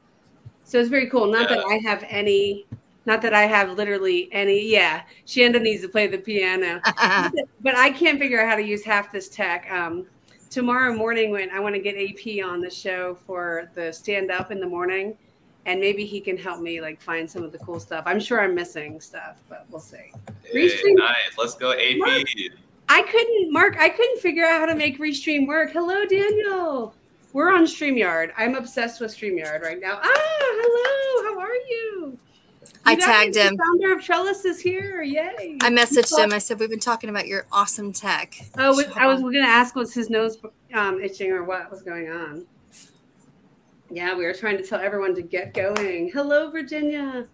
[0.64, 1.28] so it's very cool.
[1.28, 2.66] Not that I have any
[3.06, 4.72] not that I have literally any.
[4.72, 6.80] Yeah, Shanda needs to play the piano,
[7.62, 9.70] but I can't figure out how to use half this tech.
[9.70, 10.06] Um,
[10.50, 14.52] tomorrow morning, when I want to get AP on the show for the stand up
[14.52, 15.18] in the morning,
[15.66, 18.04] and maybe he can help me like find some of the cool stuff.
[18.06, 20.12] I'm sure I'm missing stuff, but we'll see.
[20.44, 21.38] Hey, nice.
[21.38, 21.98] Let's go AP.
[22.00, 22.26] What?
[22.90, 23.78] I couldn't, Mark.
[23.80, 25.72] I couldn't figure out how to make Restream work.
[25.72, 26.94] Hello, Daniel.
[27.32, 28.32] We're on Streamyard.
[28.38, 30.00] I'm obsessed with Streamyard right now.
[30.04, 31.34] Ah, hello.
[31.34, 32.18] How are you?
[32.86, 33.58] I You guys, tagged the him.
[33.58, 35.02] Founder of Trellus is here.
[35.02, 35.58] Yay!
[35.62, 36.34] I messaged him.
[36.34, 38.36] I said, We've been talking about your awesome tech.
[38.58, 40.38] Oh, we- I was going to ask was his nose
[40.74, 42.46] um, itching or what was going on.
[43.94, 46.10] Yeah, we were trying to tell everyone to get going.
[46.12, 47.28] Hello, Virginia.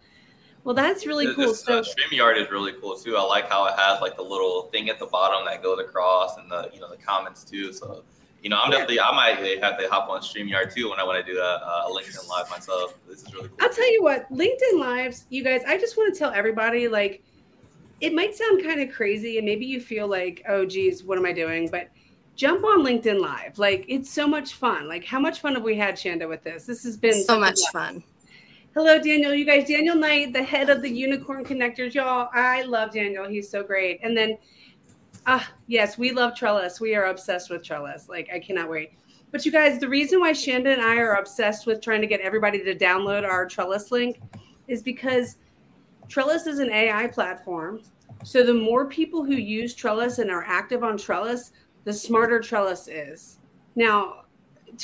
[0.66, 1.46] Well, that's really This- cool.
[1.48, 3.16] This So, uh, StreamYard is really cool too.
[3.16, 6.38] I like how it has like the little thing at the bottom that goes across
[6.38, 7.72] and the you know the comments too.
[7.72, 8.04] So
[8.44, 8.80] you know, I'm Yeah.
[8.80, 11.88] definitely I might have to hop on StreamYard too when I want to do a,
[11.88, 12.96] a LinkedIn live myself.
[13.08, 13.58] This is really cool.
[13.62, 17.22] I'll tell you what, LinkedIn Lives, you guys, I just want to tell everybody like,
[18.02, 21.26] it might sound kind of crazy, and maybe you feel like, oh, geez, what am
[21.26, 21.68] I doing?
[21.70, 21.90] But
[22.40, 23.60] jump on LinkedIn Live.
[23.60, 24.88] Like, it's so much fun.
[24.88, 26.66] Like, how much fun have we had, Shanda, with this?
[26.66, 27.74] This has been So much blast.
[27.74, 28.04] fun.
[28.74, 29.34] Hello, Daniel.
[29.34, 32.30] You guys, Daniel Knight, the head of the Unicorn Connectors, y'all.
[32.34, 33.28] I love Daniel.
[33.28, 34.00] He's so great.
[34.04, 34.38] And then,
[35.28, 36.80] ah, yes, we love Trellus.
[36.80, 38.08] We are obsessed with Trellus.
[38.08, 38.94] Like, I cannot wait.
[39.32, 42.22] But you guys, the reason why Shanda and I are obsessed with trying to get
[42.22, 44.22] everybody to download our Trellus link
[44.70, 45.36] is because
[46.08, 47.82] Trellus is an AI platform.
[48.24, 51.52] So the more people who use Trellus and are active on Trellus,
[51.90, 53.40] the smarter Trellus is.
[53.76, 54.26] Now,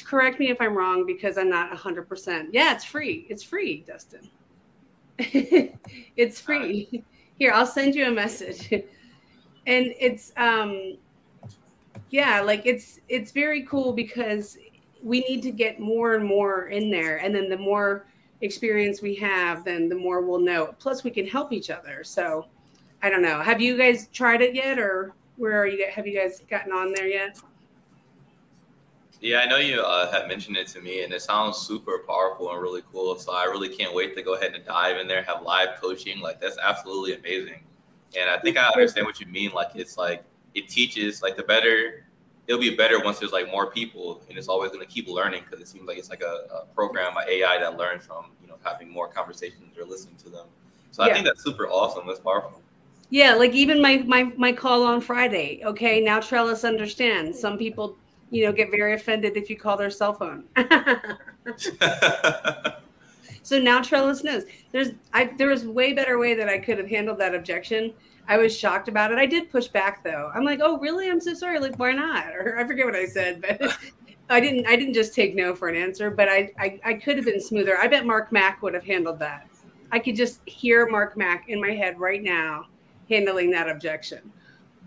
[0.04, 2.48] correct me if I'm wrong because I'm not 100%.
[2.52, 3.28] Yeah, it's free.
[3.30, 4.28] It's free, Dustin.
[5.20, 7.04] it's free.
[7.38, 8.72] Here, I'll send you a message.
[9.68, 10.98] and it's um
[12.10, 14.58] yeah, like it's it's very cool because
[15.04, 18.08] we need to get more and more in there and then the more
[18.42, 20.74] experience we have, then the more we'll know.
[20.80, 22.04] Plus we can help each other.
[22.04, 22.48] So
[23.04, 23.42] I don't know.
[23.42, 26.94] Have you guys tried it yet or where are you have you guys gotten on
[26.94, 27.40] there yet?
[29.22, 32.52] Yeah, I know you uh, had mentioned it to me, and it sounds super powerful
[32.52, 33.18] and really cool.
[33.18, 36.20] So I really can't wait to go ahead and dive in there, have live coaching.
[36.20, 37.64] Like that's absolutely amazing.
[38.20, 39.52] And I think I understand what you mean.
[39.52, 42.06] Like it's like it teaches like the better
[42.48, 45.44] it'll be better once there's like more people, and it's always going to keep learning
[45.44, 48.48] because it seems like it's like a, a program, by AI that learns from you
[48.48, 50.48] know having more conversations or listening to them.
[50.92, 51.12] So yeah.
[51.12, 52.08] I think that's super awesome.
[52.08, 52.62] That's powerful.
[53.16, 55.62] Yeah, like even my my my call on Friday.
[55.64, 57.40] Okay, now Trellus understands.
[57.40, 57.96] Some people
[58.30, 60.44] you know, get very offended if you call their cell phone.
[63.42, 64.44] so now Trellus knows.
[64.74, 67.94] There's I there was way better way that I could have handled that objection.
[68.28, 69.18] I was shocked about it.
[69.18, 70.30] I did push back though.
[70.36, 71.10] I'm like, oh really?
[71.10, 71.58] I'm so sorry.
[71.58, 72.36] Like, why not?
[72.36, 73.78] Or I forget what I said, but
[74.30, 77.16] I didn't I didn't just take no for an answer, but I, I I could
[77.16, 77.78] have been smoother.
[77.78, 79.48] I bet Mark Mack would have handled that.
[79.94, 82.66] I could just hear Mark Mack in my head right now
[83.10, 84.32] handling that objection.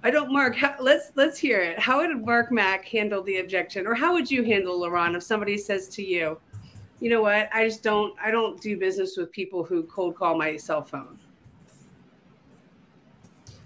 [0.03, 0.55] I don't, Mark.
[0.55, 1.79] How, let's let's hear it.
[1.79, 5.59] How would Mark Mack handle the objection, or how would you handle LeRon if somebody
[5.59, 6.39] says to you,
[7.01, 7.49] "You know what?
[7.53, 8.15] I just don't.
[8.23, 11.19] I don't do business with people who cold call my cell phone."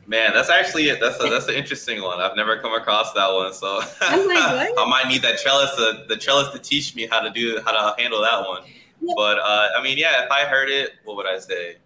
[0.06, 1.00] Man, that's actually it.
[1.00, 2.20] that's a, that's an interesting one.
[2.20, 6.16] I've never come across that one, so like, I might need that Trellus to, the
[6.16, 8.62] Trellus to teach me how to do how to handle that one.
[9.00, 9.14] Yeah.
[9.16, 11.76] But uh, I mean, yeah, if I heard it, what would I say?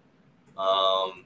[0.57, 1.26] Um,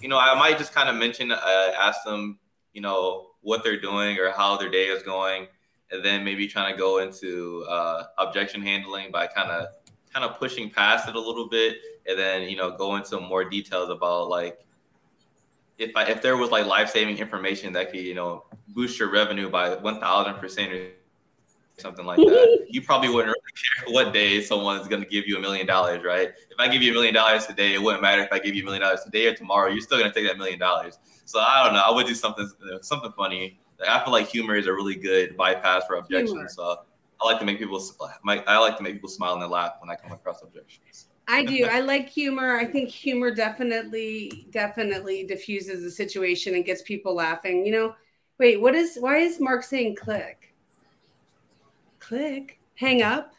[0.00, 2.38] you know, I might just kind of mention, uh, ask them,
[2.72, 5.46] you know, what they're doing or how their day is going,
[5.90, 9.68] and then maybe trying to go into uh, objection handling by kind of
[10.12, 13.48] kind of pushing past it a little bit, and then you know go into more
[13.48, 14.58] details about like
[15.78, 19.10] if I, if there was like life saving information that could you know boost your
[19.10, 20.90] revenue by one thousand percent or
[21.80, 25.36] something like that, you probably wouldn't really care what day someone's going to give you
[25.36, 26.28] a million dollars, right?
[26.28, 28.62] If I give you a million dollars today, it wouldn't matter if I give you
[28.62, 29.70] a million dollars today or tomorrow.
[29.70, 30.98] You're still going to take that million dollars.
[31.24, 31.82] So I don't know.
[31.84, 32.50] I would do something
[32.82, 33.60] something funny.
[33.88, 36.32] I feel like humor is a really good bypass for objections.
[36.32, 36.48] Humor.
[36.48, 36.76] So
[37.22, 37.82] I like to make people.
[38.26, 41.06] I like to make people smile and laugh when I come across objections.
[41.28, 41.64] I do.
[41.70, 42.56] I like humor.
[42.56, 47.64] I think humor definitely, definitely diffuses the situation and gets people laughing.
[47.64, 47.94] You know,
[48.38, 48.96] wait, what is?
[48.98, 50.49] Why is Mark saying click?
[52.10, 53.32] Click, hang up.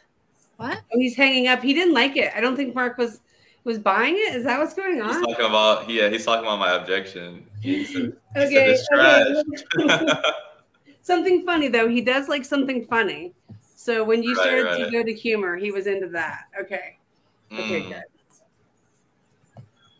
[0.56, 0.80] What?
[0.92, 1.62] Oh, he's hanging up.
[1.62, 2.32] He didn't like it.
[2.34, 3.20] I don't think Mark was
[3.64, 4.34] was buying it.
[4.34, 5.14] Is that what's going on?
[5.14, 6.08] He's talking about yeah.
[6.08, 7.44] He's talking about my objection.
[7.60, 8.76] He said, okay.
[8.76, 10.12] He okay.
[11.02, 11.88] something funny though.
[11.88, 13.34] He does like something funny.
[13.76, 14.84] So when you right, started right.
[14.84, 16.44] to go to humor, he was into that.
[16.58, 16.98] Okay.
[17.52, 17.88] Okay, mm.
[17.88, 18.02] good.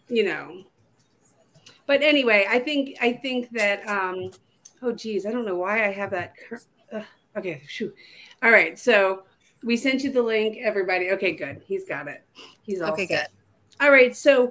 [0.09, 0.65] You know.
[1.87, 4.31] But anyway, I think I think that um
[4.81, 6.35] oh geez, I don't know why I have that.
[6.37, 6.63] Cur-
[7.37, 7.95] okay, shoot.
[8.43, 8.79] All right.
[8.79, 9.25] So
[9.63, 11.11] we sent you the link, everybody.
[11.11, 11.63] Okay, good.
[11.67, 12.25] He's got it.
[12.63, 13.07] He's all okay.
[13.07, 13.29] Set.
[13.31, 13.85] Good.
[13.85, 14.17] All right.
[14.17, 14.51] So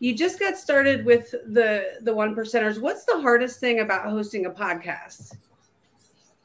[0.00, 2.80] you just got started with the the one percenters.
[2.80, 5.36] What's the hardest thing about hosting a podcast?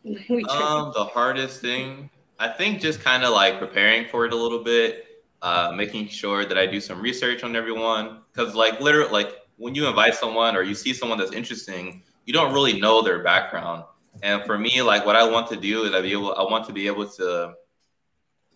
[0.50, 4.64] um, the hardest thing, I think, just kind of like preparing for it a little
[4.64, 5.06] bit,
[5.42, 8.20] uh, making sure that I do some research on everyone.
[8.32, 12.34] Because, like, literally, like when you invite someone or you see someone that's interesting, you
[12.34, 13.86] don't really know their background.
[14.24, 16.66] And for me, like what I want to do is I be able I want
[16.68, 17.54] to be able to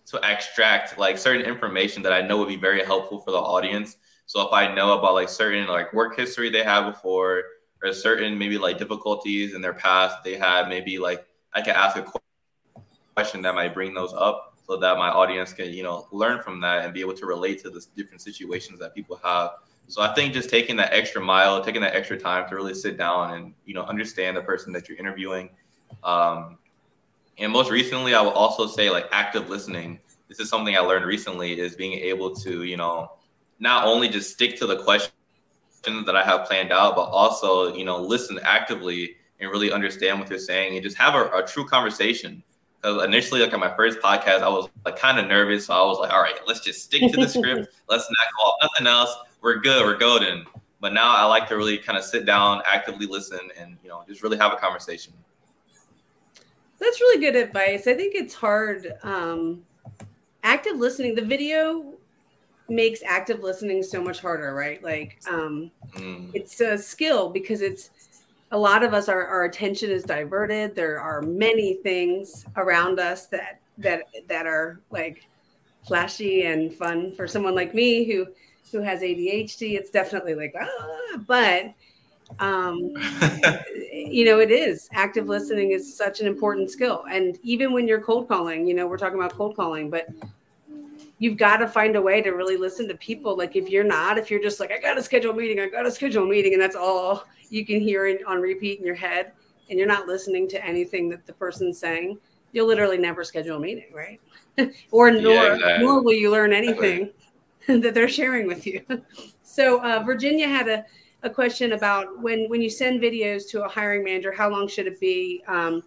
[0.08, 3.98] to extract like certain information that I know would be very helpful for the audience.
[4.26, 7.44] So if I know about like certain like work history they had before
[7.84, 11.98] or certain maybe like difficulties in their past they had, maybe like I can ask
[11.98, 12.06] a
[13.16, 16.62] question that might bring those up so that my audience can, you know, learn from
[16.62, 19.52] that and be able to relate to the different situations that people have
[19.88, 22.98] so I think just taking that extra mile, taking that extra time to really sit
[22.98, 25.50] down and you know understand the person that you're interviewing.
[26.04, 26.58] Um,
[27.38, 30.00] and most recently, I will also say like active listening.
[30.28, 33.14] This is something I learned recently is being able to you know
[33.60, 35.12] not only just stick to the question
[36.06, 40.28] that I have planned out, but also you know listen actively and really understand what
[40.28, 42.44] they're saying and just have a, a true conversation.
[42.82, 45.86] Because initially, like on my first podcast, I was like kind of nervous, so I
[45.86, 47.74] was like, "All right, let's just stick to the script.
[47.88, 50.46] Let's not go off nothing else we're good, we're golden.
[50.80, 54.04] But now I like to really kind of sit down, actively listen, and you know,
[54.08, 55.14] just really have a conversation.
[56.80, 57.88] That's really good advice.
[57.88, 58.94] I think it's hard.
[59.02, 59.64] Um,
[60.44, 61.94] active listening, the video
[62.70, 64.84] makes active listening so much harder, right?
[64.84, 66.30] Like, um, mm.
[66.36, 67.90] it's a skill because it's
[68.52, 70.76] a lot of us, our, our attention is diverted.
[70.76, 75.28] There are many things around us that that that are like
[75.86, 78.26] flashy and fun for someone like me who
[78.72, 79.78] who has ADHD.
[79.78, 81.74] It's definitely like ah, but
[82.40, 82.80] um,
[83.92, 87.06] you know, it is active listening is such an important skill.
[87.10, 90.08] And even when you're cold calling, you know, we're talking about cold calling, but
[91.20, 93.38] you've got to find a way to really listen to people.
[93.38, 95.68] Like if you're not, if you're just like, I got to schedule a meeting, I
[95.68, 98.86] got to schedule a meeting, and that's all you can hear in, on repeat in
[98.86, 99.32] your head,
[99.70, 102.18] and you're not listening to anything that the person's saying,
[102.52, 104.20] you'll literally never schedule a meeting, right?
[104.92, 105.86] or nor, yeah, exactly.
[105.86, 107.10] nor will you learn anything
[107.82, 108.84] that they're sharing with you.
[109.44, 110.86] so uh, Virginia had a
[111.24, 114.88] a question about when when you send videos to a hiring manager, how long should
[114.88, 115.84] it be, um,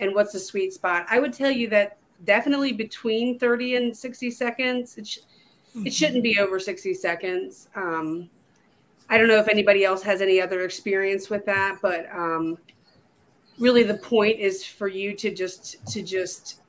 [0.00, 1.06] and what's the sweet spot?
[1.10, 4.96] I would tell you that definitely between 30 and 60 seconds.
[4.96, 5.18] It, sh-
[5.70, 5.86] mm-hmm.
[5.86, 7.68] it shouldn't be over 60 seconds.
[7.74, 8.30] Um,
[9.10, 12.56] I don't know if anybody else has any other experience with that, but um,
[13.58, 16.60] really the point is for you to just to just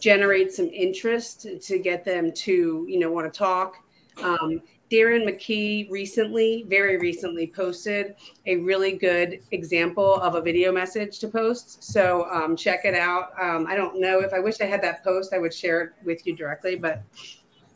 [0.00, 3.76] generate some interest to get them to you know want to talk.
[4.22, 8.14] Um, Darren McKee recently, very recently, posted
[8.46, 11.84] a really good example of a video message to post.
[11.84, 13.32] So um, check it out.
[13.40, 15.92] Um, I don't know if I wish I had that post, I would share it
[16.04, 16.76] with you directly.
[16.76, 17.02] But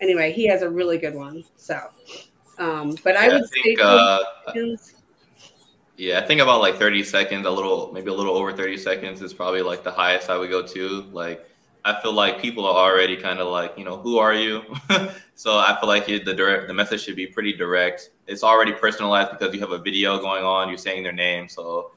[0.00, 1.44] anyway, he has a really good one.
[1.56, 1.78] So,
[2.58, 4.20] um, but I would think, say, uh,
[5.98, 9.20] yeah, I think about like 30 seconds, a little, maybe a little over 30 seconds
[9.20, 11.02] is probably like the highest I would go to.
[11.12, 11.46] Like,
[11.84, 14.62] I feel like people are already kind of like, you know, who are you?
[15.34, 18.10] so I feel like the direct, the message should be pretty direct.
[18.28, 20.68] It's already personalized because you have a video going on.
[20.68, 21.90] You're saying their name, so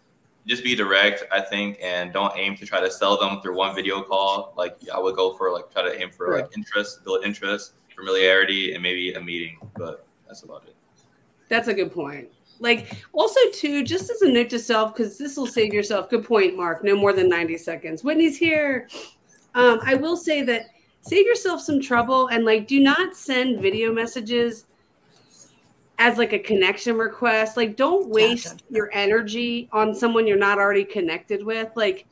[0.47, 3.75] just be direct, I think, and don't aim to try to sell them through one
[3.75, 4.53] video call.
[4.57, 8.73] Like I would go for like try to aim for like interest, build interest, familiarity,
[8.73, 9.57] and maybe a meeting.
[9.75, 10.75] But that's about it.
[11.47, 12.29] That's a good point.
[12.59, 16.09] Like also too, just as a note to self, because this will save yourself.
[16.09, 16.83] Good point, Mark.
[16.83, 18.03] No more than ninety seconds.
[18.03, 18.87] Whitney's here.
[19.55, 20.67] Um, I will say that
[21.01, 24.65] save yourself some trouble and like do not send video messages
[25.97, 27.57] as like a connection request.
[27.57, 28.63] Like don't waste gotcha.
[28.69, 31.69] your energy on someone you're not already connected with.
[31.75, 32.05] Like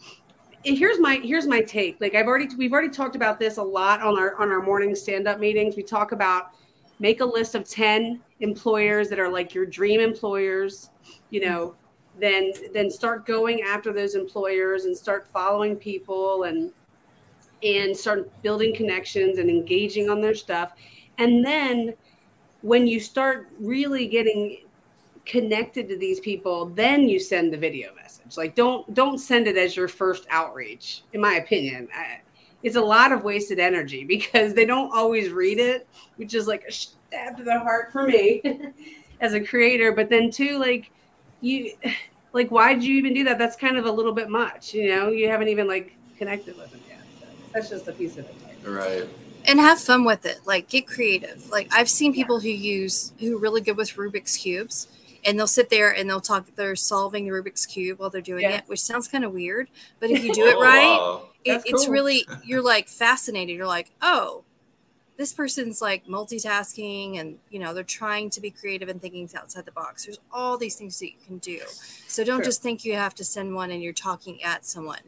[0.64, 2.00] here's my here's my take.
[2.00, 4.96] Like I've already we've already talked about this a lot on our on our morning
[4.96, 5.76] stand up meetings.
[5.76, 6.52] We talk about
[7.00, 10.90] make a list of 10 employers that are like your dream employers,
[11.30, 11.76] you know,
[12.20, 16.72] then then start going after those employers and start following people and
[17.64, 20.74] and start building connections and engaging on their stuff.
[21.18, 21.94] And then
[22.62, 24.58] when you start really getting
[25.26, 28.38] connected to these people, then you send the video message.
[28.38, 31.04] Like don't don't send it as your first outreach.
[31.14, 32.22] In my opinion, I,
[32.64, 36.64] it's a lot of wasted energy because they don't always read it, which is like
[36.68, 38.42] a stab to the heart for me
[39.22, 39.92] as a creator.
[39.92, 40.90] But then too, like
[41.42, 41.74] you,
[42.34, 43.38] like why did you even do that?
[43.38, 44.74] That's kind of a little bit much.
[44.74, 46.83] You know, you haven't even like connected with them
[47.54, 48.36] that's just a piece of it.
[48.66, 49.08] Right.
[49.46, 50.40] And have fun with it.
[50.46, 51.50] Like get creative.
[51.50, 54.88] Like I've seen people who use who are really good with Rubik's cubes
[55.26, 58.44] and they'll sit there and they'll talk they're solving the Rubik's cube while they're doing
[58.44, 58.58] yeah.
[58.58, 59.70] it, which sounds kind of weird.
[60.00, 61.30] But if you do it right, oh, wow.
[61.44, 63.56] it, it's really you're like fascinated.
[63.56, 64.44] You're like, oh,
[65.18, 69.66] this person's like multitasking and you know they're trying to be creative and thinking outside
[69.66, 71.60] the box there's all these things that you can do
[72.08, 72.46] so don't sure.
[72.46, 75.00] just think you have to send one and you're talking at someone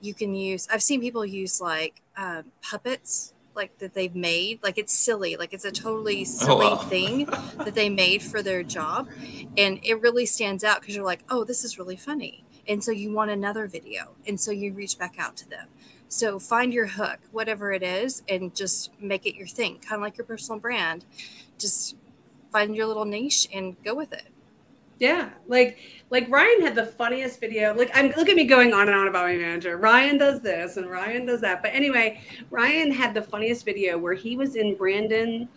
[0.00, 4.62] you can use i've seen people use like um, puppets like that they've made.
[4.62, 5.36] Like it's silly.
[5.36, 6.82] Like it's a totally silly oh, wow.
[6.82, 7.24] thing
[7.64, 9.08] that they made for their job.
[9.56, 12.44] And it really stands out because you're like oh this is really funny.
[12.68, 14.14] And so you want another video.
[14.26, 15.68] And so you reach back out to them.
[16.08, 19.78] So find your hook whatever it is and just make it your thing.
[19.78, 21.04] Kind of like your personal brand.
[21.58, 21.96] Just
[22.52, 24.28] find your little niche and go with it
[24.98, 25.78] yeah, like
[26.10, 27.74] like Ryan had the funniest video.
[27.74, 29.76] Like I'm look at me going on and on about my manager.
[29.76, 31.62] Ryan does this and Ryan does that.
[31.62, 35.48] But anyway, Ryan had the funniest video where he was in Brandon.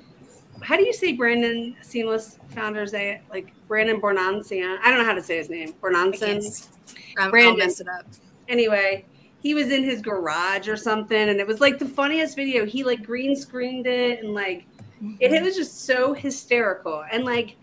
[0.61, 3.22] How do you say Brandon Seamless Founders Day?
[3.30, 4.78] Like Brandon Bornancin.
[4.84, 5.74] I don't know how to say his name.
[5.82, 6.68] Bornancin.
[7.16, 7.51] Brandon.
[7.51, 8.05] I'll mess it up.
[8.49, 9.05] Anyway,
[9.41, 12.66] he was in his garage or something, and it was like the funniest video.
[12.66, 14.66] He like green screened it and like
[15.01, 15.16] mm-hmm.
[15.22, 17.55] it, it was just so hysterical and like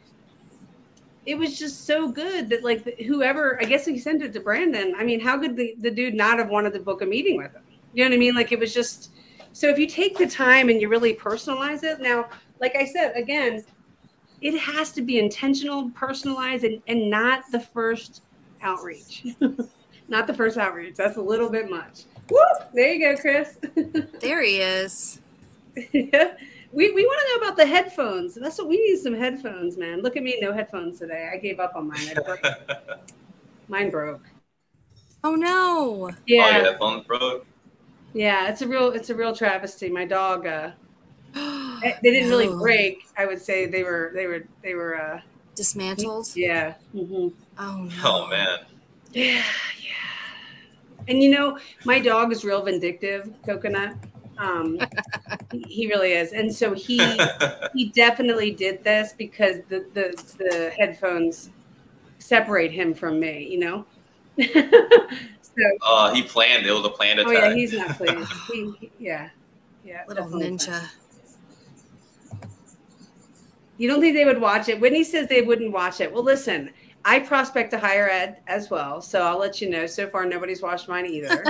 [1.26, 4.94] it was just so good that like whoever I guess he sent it to Brandon.
[4.96, 7.52] I mean, how could the, the dude not have wanted to book a meeting with
[7.52, 7.62] him?
[7.92, 8.34] You know what I mean?
[8.34, 9.10] Like it was just
[9.52, 12.28] so if you take the time and you really personalize it, now,
[12.60, 13.64] like I said, again,
[14.42, 18.22] it has to be intentional, personalized, and, and not the first
[18.60, 19.24] outreach.
[20.08, 20.94] not the first outreach.
[20.96, 22.04] That's a little bit much.
[22.28, 22.70] Whoop!
[22.74, 23.56] There you go, Chris.
[24.20, 25.20] there he is.
[26.76, 26.88] yeah.
[26.88, 28.34] We, we want to know about the headphones.
[28.34, 30.02] That's what we need some headphones, man.
[30.02, 31.30] Look at me, no headphones today.
[31.32, 32.14] I gave up on mine.
[32.14, 32.44] Broke.
[33.68, 34.22] mine broke.
[35.24, 36.10] Oh no.
[36.26, 36.44] Yeah.
[36.44, 37.46] Oh, your headphones broke.
[38.14, 39.88] Yeah, it's a real it's a real travesty.
[39.90, 40.70] My dog uh
[41.34, 43.06] they didn't really break.
[43.18, 45.20] I would say they were they were they were uh
[45.54, 46.28] dismantled.
[46.36, 46.74] Yeah.
[46.94, 47.28] Mm-hmm.
[47.58, 47.90] Oh no.
[48.04, 48.58] Oh man.
[49.12, 49.42] Yeah,
[49.82, 49.92] yeah.
[51.08, 53.96] And you know, my dog is real vindictive, Coconut.
[54.38, 54.78] Um,
[55.66, 56.98] he really is, and so he
[57.74, 61.50] he definitely did this because the the the headphones
[62.18, 63.46] separate him from me.
[63.48, 63.86] You know.
[64.42, 66.66] so, uh, he planned.
[66.66, 67.34] It was a planned attack.
[67.34, 68.32] Oh yeah, he's not pleased.
[68.52, 69.30] he, he, yeah,
[69.84, 70.02] yeah.
[70.06, 70.86] Little ninja.
[73.78, 74.80] You don't think they would watch it?
[74.80, 76.10] Whitney says they wouldn't watch it.
[76.12, 76.70] Well, listen,
[77.04, 79.86] I prospect to higher ed as well, so I'll let you know.
[79.86, 81.44] So far, nobody's watched mine either.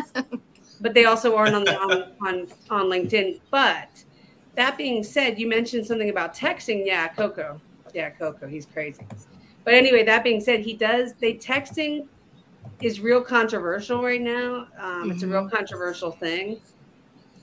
[0.81, 3.41] But they also aren't on, the, on on on LinkedIn.
[3.51, 4.05] But
[4.55, 6.87] that being said, you mentioned something about texting.
[6.87, 7.61] Yeah, Coco.
[7.95, 8.47] Yeah, Coco.
[8.47, 9.07] He's crazy.
[9.64, 11.14] But anyway, that being said, he does.
[11.14, 12.07] They texting
[12.81, 14.68] is real controversial right now.
[14.79, 15.11] Um, mm-hmm.
[15.12, 15.57] It's a real mm-hmm.
[15.57, 16.61] controversial thing.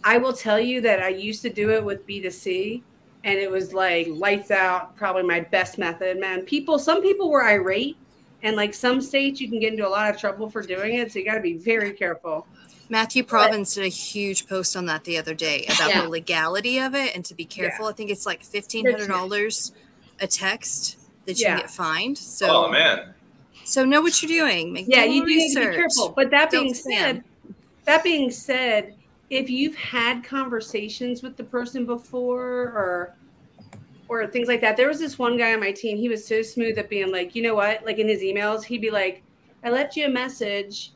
[0.03, 2.81] I will tell you that I used to do it with B2C
[3.23, 6.41] and it was like lights out, probably my best method, man.
[6.41, 7.97] People, some people were irate
[8.43, 11.11] and like some states you can get into a lot of trouble for doing it.
[11.11, 12.45] So you got to be very careful.
[12.89, 16.01] Matthew Province did a huge post on that the other day about yeah.
[16.01, 17.85] the legality of it and to be careful.
[17.85, 17.91] Yeah.
[17.91, 19.71] I think it's like $1,500
[20.19, 21.55] a text that you yeah.
[21.55, 22.17] can get fined.
[22.17, 23.13] So, oh man.
[23.65, 24.73] So know what you're doing.
[24.73, 26.09] Make yeah, you do need to be careful.
[26.09, 27.23] But that Don't being said,
[27.85, 28.95] that being said,
[29.29, 33.15] if you've had conversations with the person before or
[34.09, 35.97] or things like that, there was this one guy on my team.
[35.97, 37.85] He was so smooth at being like, you know what?
[37.85, 39.23] Like in his emails, he'd be like,
[39.63, 40.91] "I left you a message,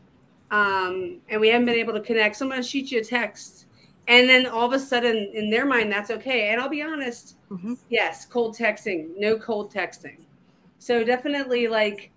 [0.51, 2.35] um, and we haven't been able to connect.
[2.35, 3.65] So I'm gonna shoot you a text."
[4.07, 6.49] And then all of a sudden, in their mind, that's okay.
[6.49, 7.73] And I'll be honest, mm-hmm.
[7.89, 10.19] yes, cold texting, no cold texting.
[10.79, 12.11] So definitely, like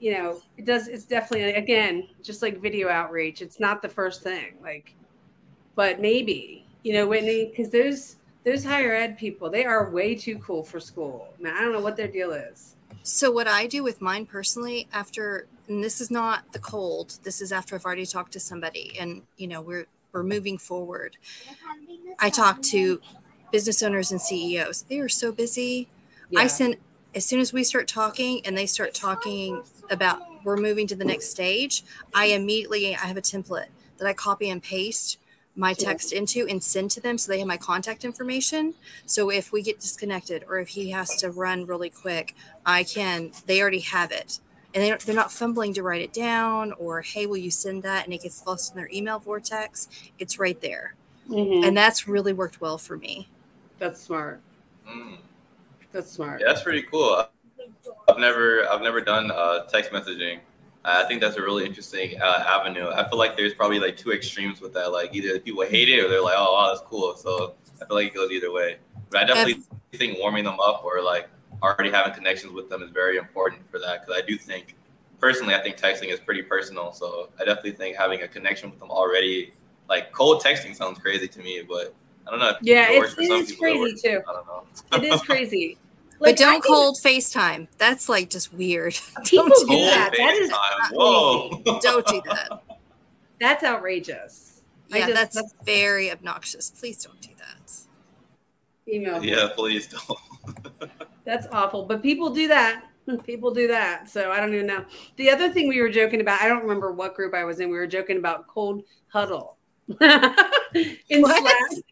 [0.00, 0.88] you know, it does.
[0.88, 3.42] It's definitely again just like video outreach.
[3.42, 4.94] It's not the first thing, like,
[5.74, 10.38] but maybe you know, Whitney, because those those higher ed people, they are way too
[10.38, 11.28] cool for school.
[11.40, 12.76] Man, I don't know what their deal is.
[13.02, 17.40] So what I do with mine personally, after and this is not the cold, this
[17.40, 21.16] is after I've already talked to somebody, and you know we're we're moving forward.
[22.18, 23.00] I talk to
[23.50, 24.82] business owners and CEOs.
[24.82, 25.88] They are so busy.
[26.30, 26.40] Yeah.
[26.40, 26.76] I send
[27.14, 31.04] as soon as we start talking and they start talking about we're moving to the
[31.04, 35.18] next stage, I immediately I have a template that I copy and paste
[35.56, 38.74] my text into and send to them so they have my contact information.
[39.06, 42.34] So if we get disconnected or if he has to run really quick,
[42.66, 44.40] I can they already have it.
[44.74, 48.04] And they they're not fumbling to write it down or hey, will you send that?
[48.04, 49.88] And it gets lost in their email vortex.
[50.18, 50.94] It's right there.
[51.30, 51.64] Mm-hmm.
[51.64, 53.28] And that's really worked well for me.
[53.78, 54.40] That's smart.
[54.88, 55.18] Mm.
[55.92, 56.40] That's smart.
[56.40, 57.24] Yeah, that's pretty cool.
[58.08, 60.40] I've never I've never done uh, text messaging.
[60.84, 62.90] I think that's a really interesting uh, avenue.
[62.90, 64.92] I feel like there's probably like two extremes with that.
[64.92, 67.16] Like either people hate it or they're like, oh, wow, that's cool.
[67.16, 68.76] So I feel like it goes either way.
[69.08, 69.62] But I definitely
[69.92, 71.30] think warming them up or like
[71.64, 74.00] already having connections with them is very important for that.
[74.00, 74.74] Because I do think,
[75.20, 76.92] personally, I think texting is pretty personal.
[76.92, 79.52] So I definitely think having a connection with them already,
[79.88, 81.94] like cold texting sounds crazy to me, but
[82.26, 82.54] I don't know.
[82.62, 84.22] yeah, it it's, it is crazy too.
[84.28, 84.64] I don't know.
[84.92, 85.78] it is crazy.
[86.20, 87.68] Like, but don't cold FaceTime.
[87.76, 88.94] That's like just weird.
[89.24, 90.14] People do that.
[90.16, 90.50] That is
[90.92, 91.62] whoa.
[91.80, 92.62] don't do that.
[93.40, 94.62] That's outrageous.
[94.88, 96.70] Yeah, just, that's, that's, very obnoxious.
[96.70, 97.72] Please don't do that.
[98.86, 99.24] Email.
[99.24, 100.18] Yeah, please don't.
[101.24, 101.84] That's awful.
[101.84, 102.84] But people do that.
[103.26, 104.08] People do that.
[104.08, 104.84] So I don't even know.
[105.16, 107.68] The other thing we were joking about, I don't remember what group I was in.
[107.68, 109.58] We were joking about cold huddle.
[110.00, 111.42] in what?
[111.42, 111.84] Slack.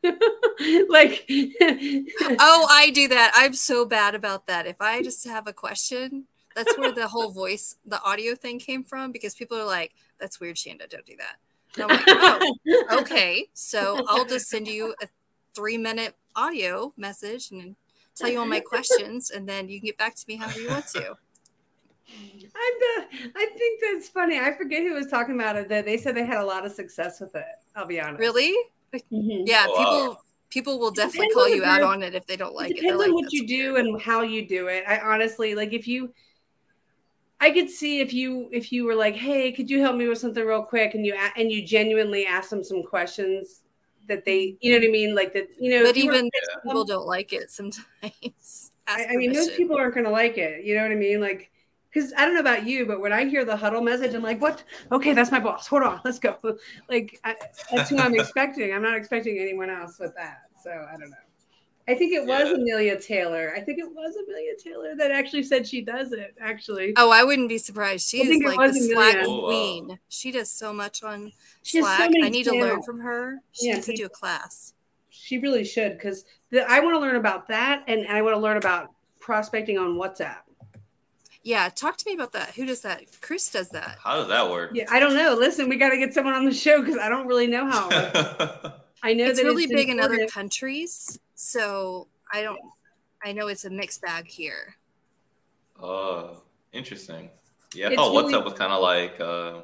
[0.88, 5.52] like oh i do that i'm so bad about that if i just have a
[5.52, 6.24] question
[6.54, 10.38] that's where the whole voice the audio thing came from because people are like that's
[10.38, 12.54] weird shanda don't do that like oh
[12.92, 15.08] okay so i'll just send you a
[15.52, 17.74] three minute audio message and
[18.18, 20.68] tell you all my questions and then you can get back to me however you
[20.68, 21.16] want to
[22.54, 23.04] I,
[23.36, 24.38] I think that's funny.
[24.38, 25.68] I forget who was talking about it.
[25.68, 27.44] That they said they had a lot of success with it.
[27.76, 28.20] I'll be honest.
[28.20, 28.56] Really?
[28.94, 29.46] Mm-hmm.
[29.46, 32.70] Yeah, oh, people people will definitely call you out on it if they don't like
[32.70, 32.76] it.
[32.76, 33.86] Depends on like, what you do weird.
[33.86, 34.84] and how you do it.
[34.88, 36.12] I honestly like if you
[37.40, 40.18] I could see if you if you were like, "Hey, could you help me with
[40.18, 43.62] something real quick?" and you and you genuinely ask them some questions
[44.08, 45.84] that they, you know what I mean, like that, you know.
[45.84, 46.30] But even
[46.62, 47.84] people don't like it sometimes.
[48.88, 50.64] I, I mean, those people aren't going to like it.
[50.64, 51.20] You know what I mean?
[51.20, 51.50] Like,
[51.92, 54.40] because I don't know about you, but when I hear the huddle message, I'm like,
[54.40, 54.62] what?
[54.90, 55.66] Okay, that's my boss.
[55.66, 56.36] Hold on, let's go.
[56.88, 57.36] Like I,
[57.70, 58.72] that's who I'm expecting.
[58.72, 60.42] I'm not expecting anyone else with that.
[60.62, 61.16] So I don't know.
[61.88, 62.54] I think it was yeah.
[62.54, 63.54] Amelia Taylor.
[63.56, 66.34] I think it was Amelia Taylor that actually said she does it.
[66.38, 66.92] Actually.
[66.98, 68.08] Oh, I wouldn't be surprised.
[68.08, 69.98] She is like the Slack oh, queen.
[70.08, 71.32] She does so much on
[71.62, 71.98] she Slack.
[71.98, 72.62] So I need channels.
[72.62, 73.38] to learn from her.
[73.52, 74.74] She yeah, needs to do a class.
[75.08, 76.26] She really should because
[76.68, 80.40] I want to learn about that, and I want to learn about prospecting on WhatsApp.
[81.42, 82.50] Yeah, talk to me about that.
[82.50, 83.04] Who does that?
[83.22, 83.96] Chris does that.
[84.04, 84.72] How does that work?
[84.74, 85.34] Yeah, I don't know.
[85.34, 87.88] Listen, we got to get someone on the show because I don't really know how.
[89.02, 92.58] I know it's really it's big in other countries, so I don't.
[93.24, 94.76] I know it's a mixed bag here.
[95.80, 97.30] Oh, interesting.
[97.74, 99.62] Yeah, I thought really, WhatsApp was kind of like, uh,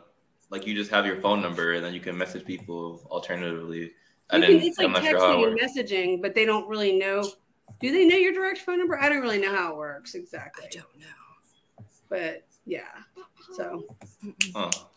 [0.50, 3.92] like you just have your phone number and then you can message people alternatively.
[4.30, 7.22] I didn't, can, it's like texting sure and messaging, but they don't really know.
[7.80, 8.98] Do they know your direct phone number?
[8.98, 10.66] I don't really know how it works exactly.
[10.66, 11.06] I don't know
[12.14, 12.82] but yeah.
[13.52, 13.84] So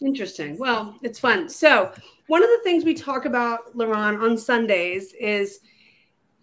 [0.02, 0.58] interesting.
[0.58, 1.50] Well, it's fun.
[1.50, 1.92] So
[2.28, 5.60] one of the things we talk about, Lauren, on Sundays is,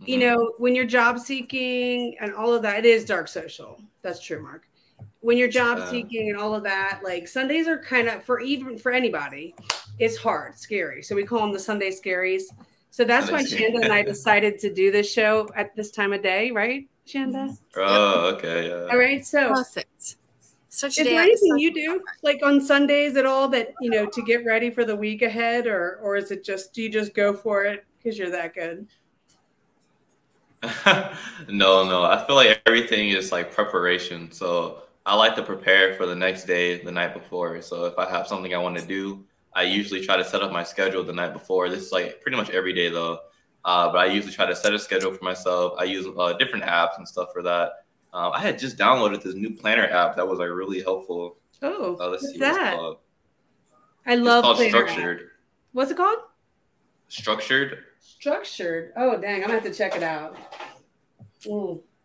[0.01, 0.26] you mm-hmm.
[0.26, 3.80] know, when you're job seeking and all of that, it is dark social.
[4.03, 4.68] That's true, Mark.
[5.20, 8.76] When you're job seeking and all of that, like Sundays are kind of for even
[8.76, 9.55] for anybody,
[9.99, 11.03] it's hard, scary.
[11.03, 12.42] So we call them the Sunday scaries.
[12.90, 16.22] So that's why Shanda and I decided to do this show at this time of
[16.22, 17.57] day, right, Shanda?
[17.76, 18.86] Oh, okay, yeah.
[18.90, 20.16] All right, so perfect.
[20.68, 24.22] Such is there anything you do like on Sundays at all that you know to
[24.22, 27.32] get ready for the week ahead, or or is it just do you just go
[27.32, 28.88] for it because you're that good?
[31.48, 32.04] no, no.
[32.04, 34.30] I feel like everything is like preparation.
[34.32, 37.60] So I like to prepare for the next day the night before.
[37.62, 40.52] So if I have something I want to do, I usually try to set up
[40.52, 41.68] my schedule the night before.
[41.68, 43.20] This is like pretty much every day though.
[43.64, 45.74] Uh, but I usually try to set a schedule for myself.
[45.78, 47.84] I use uh, different apps and stuff for that.
[48.12, 51.38] Um, I had just downloaded this new planner app that was like really helpful.
[51.62, 52.78] Oh, uh, let's see that?
[54.06, 55.20] I love it's called Structured.
[55.20, 55.26] App.
[55.72, 56.18] What's it called?
[57.08, 57.78] Structured.
[58.05, 58.92] Structured.
[58.96, 60.36] Oh dang, I'm gonna have to check it out.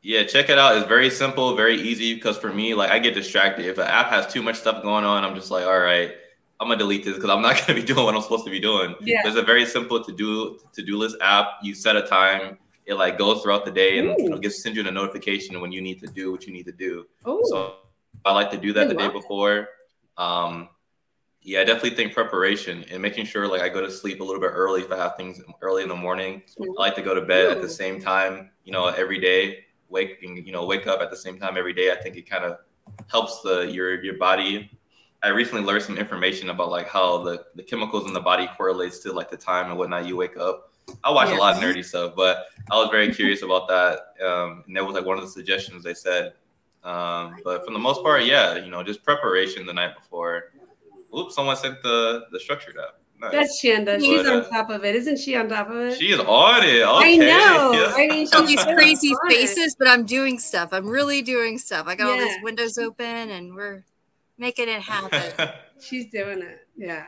[0.01, 0.77] Yeah, check it out.
[0.77, 2.13] It's very simple, very easy.
[2.13, 3.65] Because for me, like I get distracted.
[3.65, 6.11] If an app has too much stuff going on, I'm just like, all right,
[6.59, 8.61] I'm gonna delete this because I'm not gonna be doing what I'm supposed to be
[8.61, 8.95] doing.
[9.01, 9.21] Yeah.
[9.23, 11.47] There's a very simple to do to do list app.
[11.61, 12.57] You set a time
[12.89, 15.79] it like goes throughout the day and know, gets send you a notification when you
[15.79, 17.05] need to do what you need to do.
[17.27, 17.41] Ooh.
[17.45, 17.75] So
[18.25, 19.67] I like to do that the day before.
[20.17, 20.69] Um,
[21.49, 24.39] yeah, I definitely think preparation and making sure like I go to sleep a little
[24.39, 26.43] bit early if I have things early in the morning.
[26.61, 29.65] I like to go to bed at the same time, you know, every day.
[29.89, 31.91] Wake you know wake up at the same time every day.
[31.91, 32.59] I think it kind of
[33.07, 34.69] helps the your your body.
[35.23, 38.99] I recently learned some information about like how the the chemicals in the body correlates
[38.99, 40.71] to like the time and whatnot you wake up.
[41.03, 41.37] I watch yes.
[41.37, 44.23] a lot of nerdy stuff, but I was very curious about that.
[44.23, 46.33] Um, and that was like one of the suggestions they said.
[46.83, 50.51] Um, but for the most part, yeah, you know, just preparation the night before.
[51.17, 53.01] Oops, someone sent the the structured up.
[53.19, 53.31] Nice.
[53.33, 53.99] That's Shanda.
[53.99, 55.35] She's on uh, top of it, isn't she?
[55.35, 55.99] On top of it.
[55.99, 56.83] She is on it.
[56.83, 56.87] Okay.
[56.87, 57.71] I know.
[57.73, 57.93] Yeah.
[57.93, 60.69] I mean, she's these crazy faces, but I'm doing stuff.
[60.71, 61.85] I'm really doing stuff.
[61.87, 62.11] I got yeah.
[62.13, 63.83] all these windows open, and we're
[64.37, 65.49] making it happen.
[65.81, 66.65] she's doing it.
[66.77, 67.07] Yeah.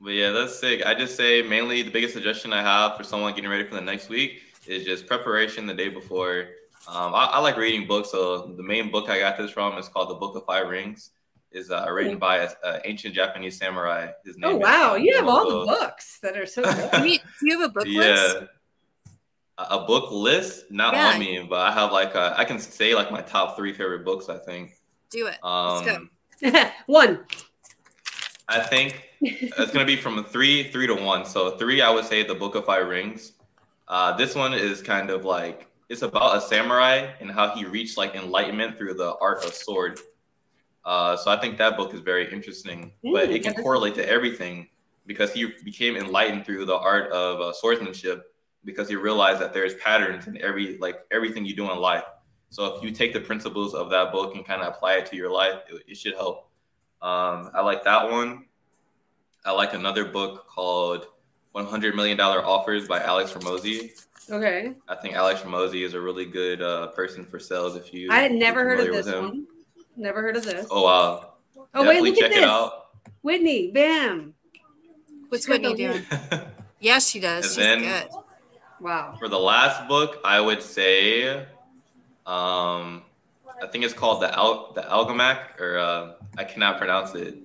[0.00, 0.84] But yeah, that's sick.
[0.84, 3.80] I just say mainly the biggest suggestion I have for someone getting ready for the
[3.80, 6.48] next week is just preparation the day before.
[6.88, 9.88] Um, I, I, like reading books, so the main book I got this from is
[9.88, 11.10] called The Book of Five Rings.
[11.52, 14.08] Is uh, written by an ancient Japanese samurai.
[14.24, 14.54] His name.
[14.54, 16.90] Oh wow, you have all the books that are so good.
[17.02, 18.36] do you have a book list?
[18.40, 18.46] Yeah,
[19.58, 21.12] a book list, not yeah.
[21.12, 24.04] on me, but I have like a, I can say like my top three favorite
[24.04, 24.28] books.
[24.28, 24.72] I think.
[25.10, 25.38] Do it.
[25.42, 26.70] Um, Let's go.
[26.86, 27.20] One.
[28.48, 31.24] I think it's gonna be from three, three to one.
[31.24, 33.32] So three, I would say the Book of Five Rings.
[33.88, 37.96] Uh, this one is kind of like it's about a samurai and how he reached
[37.96, 40.00] like enlightenment through the art of sword.
[40.86, 44.08] Uh, so I think that book is very interesting, Ooh, but it can correlate to
[44.08, 44.68] everything
[45.04, 48.32] because he became enlightened through the art of uh, swordsmanship
[48.64, 52.04] because he realized that there's patterns in every like everything you do in life.
[52.50, 55.16] So if you take the principles of that book and kind of apply it to
[55.16, 56.48] your life, it, it should help.
[57.02, 58.44] Um, I like that one.
[59.44, 61.08] I like another book called
[61.50, 63.90] 100 Million Dollar Offers by Alex Hormozi.
[64.30, 64.74] Okay.
[64.88, 67.74] I think Alex Hormozi is a really good uh, person for sales.
[67.74, 69.46] If you, I had never heard of this one.
[69.96, 70.66] Never heard of this.
[70.70, 71.32] Oh wow.
[71.56, 72.38] Oh Definitely wait, look check at this.
[72.38, 72.86] It out.
[73.22, 74.34] Whitney, bam.
[75.28, 76.02] What's Whitney doing?
[76.80, 77.46] yes, she does.
[77.46, 78.08] She's then, good.
[78.80, 79.16] Wow.
[79.18, 81.30] For the last book, I would say,
[82.26, 83.02] um,
[83.62, 87.38] I think it's called the Al- the Algomac, or uh, I cannot pronounce it.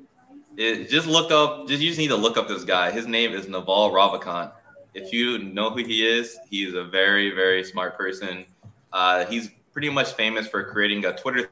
[0.57, 1.67] It, just look up.
[1.67, 2.91] Just you just need to look up this guy.
[2.91, 4.51] His name is Naval Ravikant.
[4.93, 8.45] If you know who he is, he's a very very smart person.
[8.91, 11.49] Uh, he's pretty much famous for creating a Twitter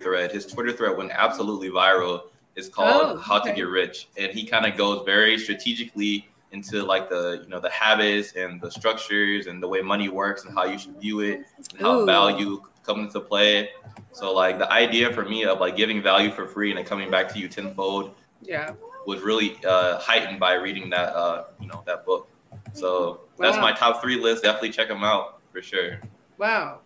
[0.00, 0.32] thread.
[0.32, 2.22] His Twitter thread went absolutely viral.
[2.56, 3.52] It's called Oh, How to.
[3.52, 7.70] Get Rich, and he kind of goes very strategically into like the you know the
[7.70, 11.42] habits and the structures and the way money works and how you should view it
[11.72, 12.06] and how Ooh.
[12.06, 13.68] value comes into play.
[14.12, 17.10] So like the idea for me of like giving value for free and it coming
[17.10, 18.72] back to you tenfold Yeah.
[19.06, 22.28] was really uh, heightened by reading that uh, you know that book.
[22.72, 23.62] So that's Wow.
[23.62, 24.42] my top three list.
[24.42, 26.00] Definitely check them out for sure.
[26.38, 26.80] Wow.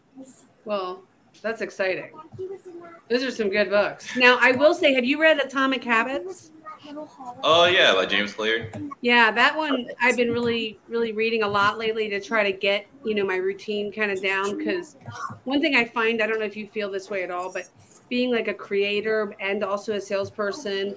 [0.64, 1.02] Well,
[1.40, 2.10] that's exciting.
[3.12, 4.16] Those are some good books.
[4.16, 6.50] Now, I will say, have you read Atomic Habits?
[7.44, 8.72] Oh yeah, by James Clear.
[9.02, 12.86] Yeah, that one I've been really, really reading a lot lately to try to get,
[13.04, 14.56] you know, my routine kind of down.
[14.56, 14.96] Because
[15.44, 17.68] one thing I find, I don't know if you feel this way at all, but
[18.08, 20.96] being like a creator and also a salesperson,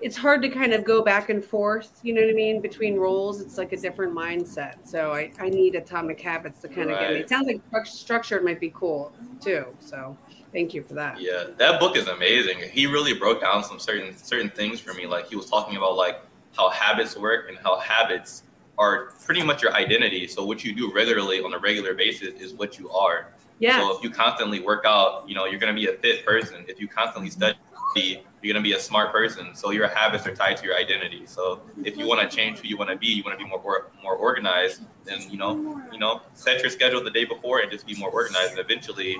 [0.00, 2.96] it's hard to kind of go back and forth, you know what I mean, between
[2.96, 3.40] roles.
[3.40, 4.74] It's like a different mindset.
[4.84, 7.20] So I, I need Atomic Habits to kind of get me.
[7.20, 9.66] It sounds like structured might be cool too.
[9.78, 10.18] So
[10.52, 11.20] thank you for that.
[11.20, 12.58] Yeah, that book is amazing.
[12.72, 15.06] He really broke down some certain certain things for me.
[15.06, 16.20] Like he was talking about like
[16.56, 18.44] how habits work and how habits
[18.78, 20.26] are pretty much your identity.
[20.26, 23.28] So what you do regularly on a regular basis is what you are.
[23.58, 23.78] Yeah.
[23.78, 26.64] So if you constantly work out, you know, you're gonna be a fit person.
[26.68, 27.56] If you constantly study,
[28.00, 29.54] you're gonna be a smart person.
[29.54, 31.22] So your habits are tied to your identity.
[31.26, 33.48] So if you want to change who you want to be, you want to be
[33.48, 34.82] more more organized.
[35.04, 38.10] Then you know, you know, set your schedule the day before and just be more
[38.10, 38.52] organized.
[38.52, 39.16] And eventually,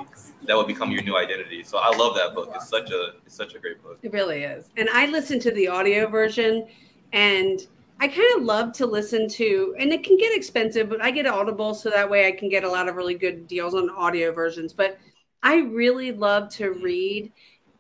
[0.47, 1.63] that will become your new identity.
[1.63, 2.51] So I love that book.
[2.55, 3.99] It's such a it's such a great book.
[4.03, 4.71] It really is.
[4.77, 6.67] And I listen to the audio version
[7.13, 7.67] and
[8.03, 11.25] I kind of love to listen to, and it can get expensive, but I get
[11.25, 14.33] Audible so that way I can get a lot of really good deals on audio
[14.33, 14.73] versions.
[14.73, 14.99] But
[15.45, 17.33] I really love to read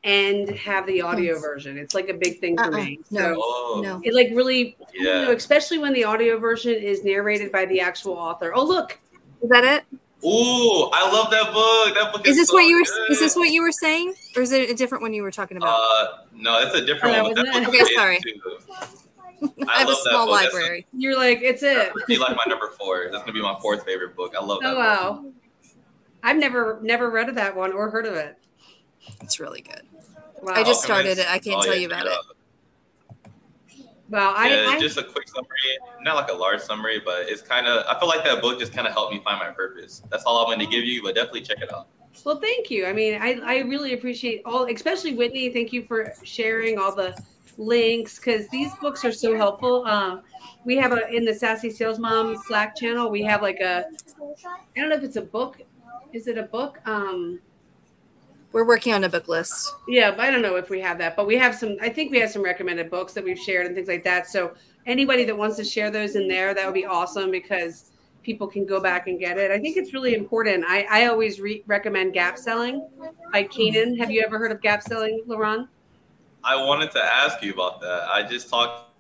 [0.04, 1.78] and have the audio version.
[1.78, 3.00] It's like a big thing for Uh-uh, me.
[3.10, 3.20] no.
[3.20, 4.00] So Oh, No.
[4.02, 5.30] it like really, you know, yeah.
[5.30, 8.52] especially when the audio version is narrated by the actual author.
[8.54, 8.98] Oh, look.
[9.42, 9.84] Is that it?
[10.24, 11.94] Ooh, I love that book.
[11.94, 12.82] That book is, Is this so what you were?
[12.84, 13.10] good.
[13.10, 15.56] Is this what you were saying, or is it a different one you were talking
[15.56, 15.80] about?
[15.80, 17.34] Uh, no, it's a different Oh, one.
[17.34, 17.80] that But that wasn't book it?
[17.80, 18.20] is Okay, sorry.
[18.20, 19.64] too.
[19.68, 20.40] I have a small book.
[20.40, 20.86] That's library.
[20.92, 21.74] You're like, it's it.
[21.74, 23.08] That's gonna be like my number four.
[23.10, 24.34] That's gonna be my fourth favorite book.
[24.38, 24.68] I love that.
[24.68, 24.78] Oh, book.
[25.24, 25.32] wow.
[26.22, 28.36] I've never, never read of that one or heard of it.
[29.22, 29.82] It's really good.
[30.42, 30.52] Wow.
[30.54, 31.26] I just started it.
[31.30, 32.12] I can't Oh, tell yeah, you about check it.
[32.12, 32.36] out.
[34.08, 34.34] Wow.
[34.36, 35.48] I, yeah, I just a quick summary,
[36.02, 37.86] not like a large summary, but it's kind of.
[37.86, 40.02] I feel like that book just kind of helped me find my purpose.
[40.10, 41.86] That's all I'm going to give you, but definitely check it out.
[42.24, 42.84] Well, thank you.
[42.86, 45.48] I mean, I, I really appreciate all, especially Whitney.
[45.50, 47.16] Thank you for sharing all the
[47.56, 49.86] links because these books are so helpful.
[49.86, 50.22] Um,
[50.64, 53.10] we have a in the SaaSy Sales Mom Slack channel.
[53.10, 55.62] We have like a, I don't know if it's a book.
[56.12, 56.78] Is it a book?
[56.84, 57.40] Um,
[58.52, 59.74] We're working on a book list.
[59.88, 61.76] yeah, I don't know if we have that, but we have some.
[61.80, 64.26] I think we have some recommended books that we've shared and things like that.
[64.26, 64.54] So
[64.86, 67.90] anybody that wants to share those in there, that would be awesome because
[68.22, 69.50] people can go back and get it.
[69.50, 70.64] I think it's really important.
[70.66, 72.86] I I always re- recommend Gap Selling
[73.32, 73.96] by Keenan.
[73.96, 75.68] Have you ever heard of Gap Selling, LeRon?
[76.44, 78.08] I wanted to ask you about that.
[78.12, 78.90] I just talked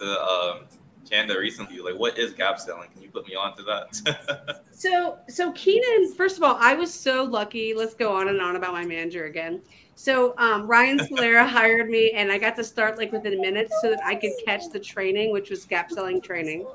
[0.00, 0.60] to um,
[1.06, 1.78] Shanda recently.
[1.78, 2.88] Like, what is gap selling?
[2.92, 4.62] Can you put me on to that?
[4.78, 7.72] So, so Keenan, first of all, I was so lucky.
[7.72, 9.62] Let's go on and on about my manager again.
[9.94, 13.88] So, um, Ryan Solera hired me, and I got to start like within minutes so
[13.88, 16.66] that I could catch the training, which was gap selling training.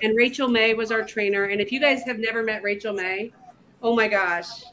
[0.00, 1.44] And Rachel May was our trainer.
[1.44, 3.30] And if you guys have never met Rachel May,
[3.82, 4.64] oh my gosh,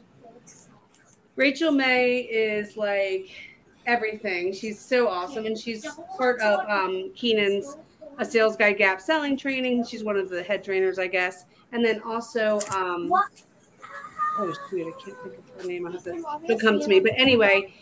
[1.36, 3.30] Rachel May is like
[3.86, 4.53] everything.
[4.53, 5.86] She's so awesome, and she's
[6.18, 7.76] part of um, Keenan's
[8.20, 9.86] a sales guy gap selling training.
[9.86, 11.45] She's one of the head trainers, I guess.
[11.72, 13.11] And then also, um,
[14.38, 15.88] oh shoot, I can't think of her name.
[15.88, 16.99] I have to, it'll come to me.
[16.99, 17.74] But anyway,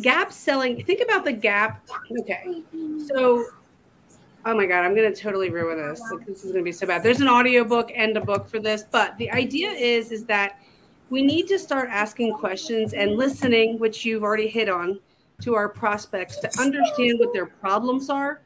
[0.00, 0.82] gap selling.
[0.84, 1.86] Think about the gap.
[2.20, 2.62] Okay,
[3.06, 3.46] so
[4.46, 6.00] oh my god, I'm gonna totally ruin this.
[6.10, 7.02] Like, this is gonna be so bad.
[7.02, 10.58] There's an audiobook and a book for this, but the idea is is that
[11.10, 14.98] we need to start asking questions and listening, which you've already hit on,
[15.42, 18.40] to our prospects to understand what their problems are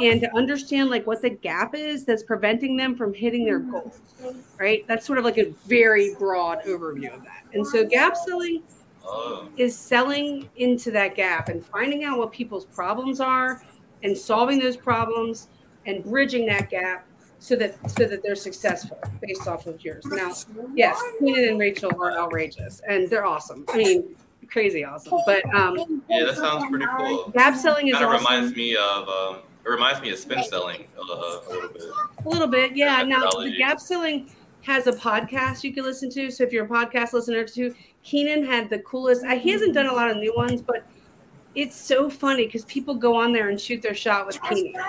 [0.00, 4.00] and to understand like what the gap is that's preventing them from hitting their goals
[4.58, 8.62] right that's sort of like a very broad overview of that and so gap selling
[9.56, 13.62] is selling into that gap and finding out what people's problems are
[14.02, 15.48] and solving those problems
[15.86, 17.06] and bridging that gap
[17.38, 20.32] so that so that they're successful based off of yours now
[20.74, 24.16] yes Keenan and rachel are outrageous and they're awesome i mean
[24.50, 27.30] crazy awesome but um yeah, that sounds pretty cool.
[27.30, 28.32] gap selling is Kind of awesome.
[28.34, 29.08] reminds me of.
[29.08, 31.82] Um, it reminds me of spin selling uh, a little bit.
[32.24, 33.02] A little bit, yeah.
[33.02, 34.30] Now the gap selling
[34.62, 36.30] has a podcast you can listen to.
[36.30, 39.24] So if you're a podcast listener too, Keenan had the coolest.
[39.24, 40.86] I, he hasn't done a lot of new ones, but
[41.54, 44.80] it's so funny because people go on there and shoot their shot with Keenan.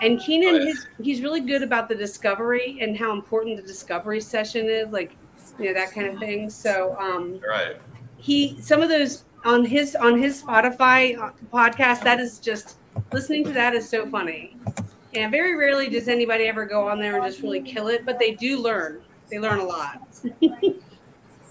[0.00, 0.64] And Keenan, Oh, yeah.
[0.64, 4.88] he's, he's really good about the discovery and how important the discovery session is.
[4.90, 5.16] Like
[5.58, 6.48] you know that kind of thing.
[6.50, 7.76] So um, right.
[8.16, 12.02] He some of those on his on his Spotify uh, podcast.
[12.02, 12.76] That is just
[13.12, 14.56] listening to that is so funny.
[15.14, 18.18] And very rarely does anybody ever go on there and just really kill it, but
[18.18, 19.00] they do learn.
[19.30, 20.02] They learn a lot.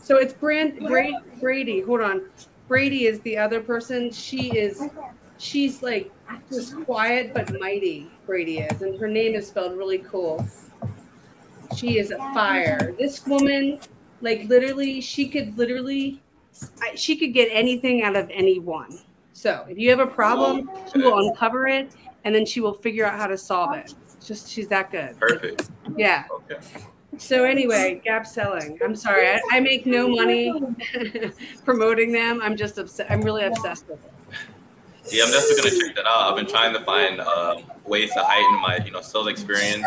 [0.01, 1.81] so it's Brand Brady, Brady.
[1.81, 2.29] Hold on.
[2.67, 4.11] Brady is the other person.
[4.11, 4.81] She is
[5.37, 6.11] she's like
[6.51, 8.09] just quiet but mighty.
[8.25, 10.45] Brady is, and her name is spelled really cool.
[11.75, 12.95] She is a fire.
[12.97, 13.79] This woman,
[14.21, 16.21] like literally, she could literally,
[16.95, 18.99] she could get anything out of anyone.
[19.35, 21.91] So if you have a problem, she will uncover it,
[22.23, 23.93] and then she will figure out how to solve it.
[24.13, 25.19] It's just she's that good.
[25.19, 25.71] Perfect.
[25.97, 26.23] Yeah.
[26.31, 26.55] Okay.
[27.17, 28.79] So anyway, gap selling.
[28.81, 30.53] I'm sorry, I, I make no money
[31.65, 32.39] promoting them.
[32.41, 33.11] I'm just obsessed.
[33.11, 34.13] I'm really obsessed with it.
[35.11, 36.29] Yeah, I'm definitely gonna check that out.
[36.29, 39.85] I've been trying to find uh, ways to heighten my, you know, sales experience.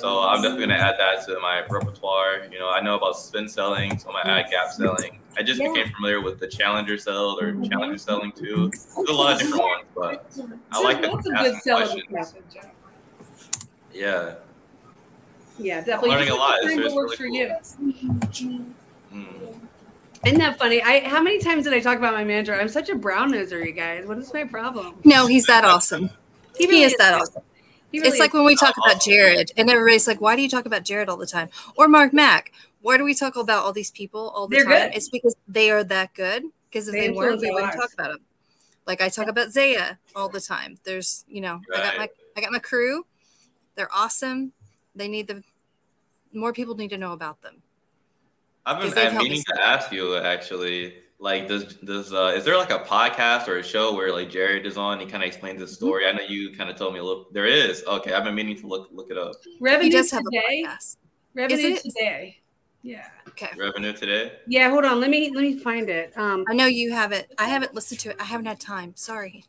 [0.00, 2.46] So I'm definitely gonna add that to my repertoire.
[2.50, 5.18] You know, I know about spin selling, so might add gap selling.
[5.36, 8.70] I just became familiar with the challenger sell or challenger selling too.
[8.70, 10.26] There's a lot of different ones, but
[10.72, 11.08] I like the
[11.70, 12.56] asking questions.
[13.92, 14.34] Yeah.
[15.58, 16.10] Yeah, definitely.
[16.10, 16.58] I'm learning a lot.
[16.62, 17.34] It's really for cool.
[17.34, 17.52] you.
[19.12, 19.57] Mm.
[20.24, 20.82] Isn't that funny?
[20.82, 22.54] I how many times did I talk about my manager?
[22.54, 24.06] I'm such a brown noser, you guys.
[24.06, 24.96] What is my problem?
[25.04, 26.10] No, he's that awesome.
[26.56, 27.42] He, really he is, is, that awesome.
[27.92, 30.66] Really it's like when we talk about Jared, and everybody's like, "Why do you talk
[30.66, 32.52] about Jared all the time?" Or Mark Mack.
[32.80, 34.90] Why do we talk about all these people all the They're time?
[34.90, 34.96] Good.
[34.96, 36.44] It's because they are that good.
[36.70, 38.20] Because if they, they weren't, we wouldn't talk about them.
[38.86, 40.78] Like I talk about Zaya all the time.
[40.84, 41.80] There's, you know, right.
[41.80, 43.06] I got my I got my crew.
[43.74, 44.52] They're awesome.
[44.94, 45.42] They need the
[46.32, 47.62] more people need to know about them.
[48.68, 50.96] I've been I'm meaning to ask you actually.
[51.20, 54.66] Like, does does uh, is there like a podcast or a show where like Jared
[54.66, 55.00] is on?
[55.00, 55.74] He kind of explains the mm-hmm.
[55.74, 56.06] story.
[56.06, 57.26] I know you kind of told me a little.
[57.32, 57.82] There is.
[57.88, 59.32] Okay, I've been meaning to look look it up.
[59.58, 60.62] Revenue does today.
[60.64, 60.96] Have a podcast.
[61.34, 62.36] Revenue today.
[62.82, 63.06] Yeah.
[63.28, 63.48] Okay.
[63.56, 64.32] Revenue today.
[64.46, 64.70] Yeah.
[64.70, 65.00] Hold on.
[65.00, 66.16] Let me let me find it.
[66.16, 67.32] Um, I know you have it.
[67.38, 68.16] I haven't listened to it.
[68.20, 68.92] I haven't had time.
[68.94, 69.44] Sorry.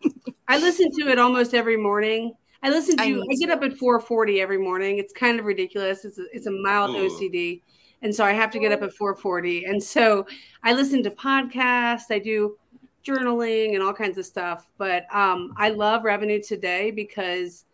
[0.47, 2.35] I listen to it almost every morning.
[2.63, 3.03] I listen to.
[3.03, 4.97] I, I get up at four forty every morning.
[4.97, 6.05] It's kind of ridiculous.
[6.05, 7.09] It's a, it's a mild Ooh.
[7.09, 7.61] OCD
[8.01, 9.69] and so I have to get up at 4:40.
[9.69, 10.25] And so
[10.63, 12.57] I listen to podcasts, I do
[13.03, 14.67] journaling and all kinds of stuff.
[14.77, 17.65] But um, I love Revenue Today because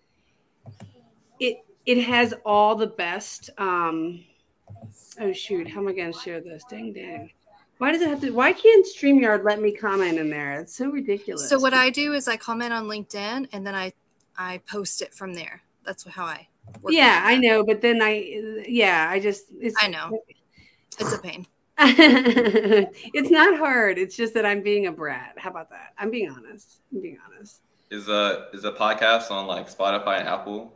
[1.39, 3.49] it it has all the best.
[3.57, 4.23] Um,
[5.19, 6.63] oh shoot, how am I going to share this?
[6.69, 7.31] Dang, dang.
[7.77, 8.31] Why does it have to?
[8.31, 10.61] Why can't Streamyard let me comment in there?
[10.61, 11.49] It's so ridiculous.
[11.49, 13.91] So what I do is I comment on LinkedIn and then I
[14.37, 15.61] I post it from there.
[15.85, 16.47] That's how I
[16.89, 19.45] yeah, I know, but then I, yeah, I just,
[19.79, 20.19] I know,
[20.99, 21.45] it's a pain.
[21.77, 23.97] it's not hard.
[23.97, 25.33] It's just that I'm being a brat.
[25.37, 25.93] How about that?
[25.97, 26.79] I'm being honest.
[26.93, 27.61] I'm being honest.
[27.91, 30.73] Is a is a podcast on like Spotify and Apple?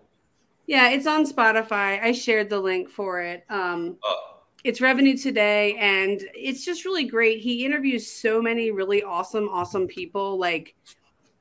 [0.67, 2.03] Yeah, it's on Spotify.
[2.03, 3.45] I shared the link for it.
[3.49, 4.41] Um, oh.
[4.65, 7.39] It's Revenue Today, and it's just really great.
[7.39, 10.75] He interviews so many really awesome, awesome people, like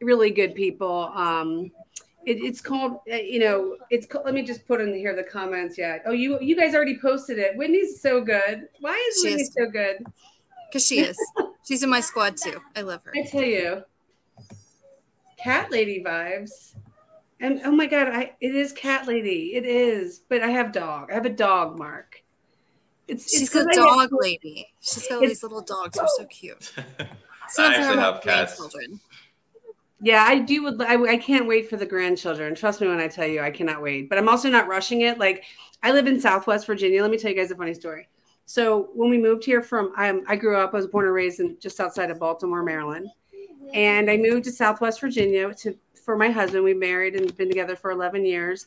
[0.00, 1.10] really good people.
[1.14, 1.72] Um,
[2.28, 4.06] it, it's called, uh, you know, it's.
[4.06, 5.78] Called, let me just put in here the comments.
[5.78, 5.98] Yeah.
[6.04, 7.56] Oh, you you guys already posted it.
[7.56, 8.68] Whitney's so good.
[8.80, 9.54] Why is she Whitney is.
[9.56, 10.06] so good?
[10.68, 11.16] Because she is.
[11.64, 12.60] She's in my squad too.
[12.76, 13.12] I love her.
[13.16, 13.82] I tell you,
[15.38, 16.74] cat lady vibes.
[17.40, 19.54] And oh my god, I it is cat lady.
[19.54, 21.10] It is, but I have dog.
[21.10, 22.22] I have a dog, Mark.
[23.06, 24.68] It's she's a dog have, lady.
[24.80, 25.96] She's got all these little dogs.
[25.96, 26.62] They're so cute.
[27.48, 28.56] so I actually have cats.
[28.56, 29.00] Children.
[30.00, 30.62] Yeah, I do.
[30.62, 32.54] Would I, I can't wait for the grandchildren.
[32.54, 34.08] Trust me when I tell you, I cannot wait.
[34.08, 35.18] But I'm also not rushing it.
[35.18, 35.44] Like
[35.82, 37.02] I live in Southwest Virginia.
[37.02, 38.08] Let me tell you guys a funny story.
[38.46, 40.72] So when we moved here from, um, I grew up.
[40.72, 43.08] I was born and raised in just outside of Baltimore, Maryland,
[43.74, 46.64] and I moved to Southwest Virginia to for my husband.
[46.64, 48.66] We married and been together for 11 years,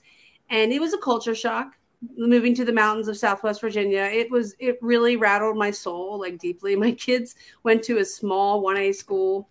[0.50, 1.78] and it was a culture shock
[2.18, 4.04] moving to the mountains of Southwest Virginia.
[4.04, 6.76] It was it really rattled my soul like deeply.
[6.88, 9.50] My kids went to a small 1A school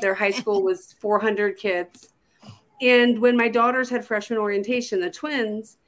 [0.00, 2.10] their high school was 400 kids.
[2.80, 5.78] And when my daughters had freshman orientation, the twins,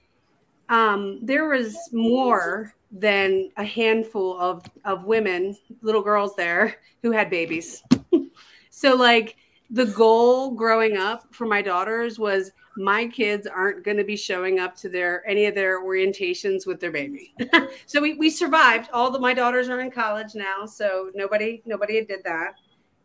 [0.69, 7.29] um, there was more than a handful of, of women, little girls there who had
[7.29, 7.83] babies.
[8.71, 9.37] so, like,
[9.71, 14.61] the goal growing up for my daughters was my kids aren't going to be showing
[14.61, 17.35] up to their any of their orientations with their baby.
[17.87, 18.89] so we, we survived.
[18.93, 22.55] All the my daughters are in college now, so nobody nobody did that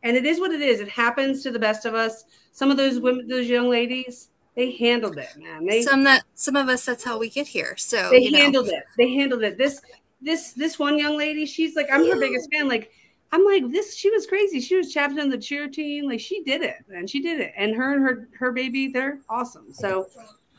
[0.04, 0.80] and it is what it is.
[0.80, 2.26] It happens to the best of us.
[2.52, 5.66] Some of those women, those young ladies, they handled it, man.
[5.66, 7.76] They, some that some of us, that's how we get here.
[7.78, 8.74] So they handled know.
[8.74, 8.84] it.
[8.98, 9.58] They handled it.
[9.58, 9.82] This
[10.22, 12.68] this this one young lady, she's like, I'm her biggest fan.
[12.68, 12.92] Like,
[13.32, 13.96] I'm like this.
[13.96, 14.60] She was crazy.
[14.60, 16.06] She was captain of the cheer team.
[16.08, 17.54] Like, she did it, and she did it.
[17.58, 19.74] And her and her her baby, they're awesome.
[19.74, 20.08] So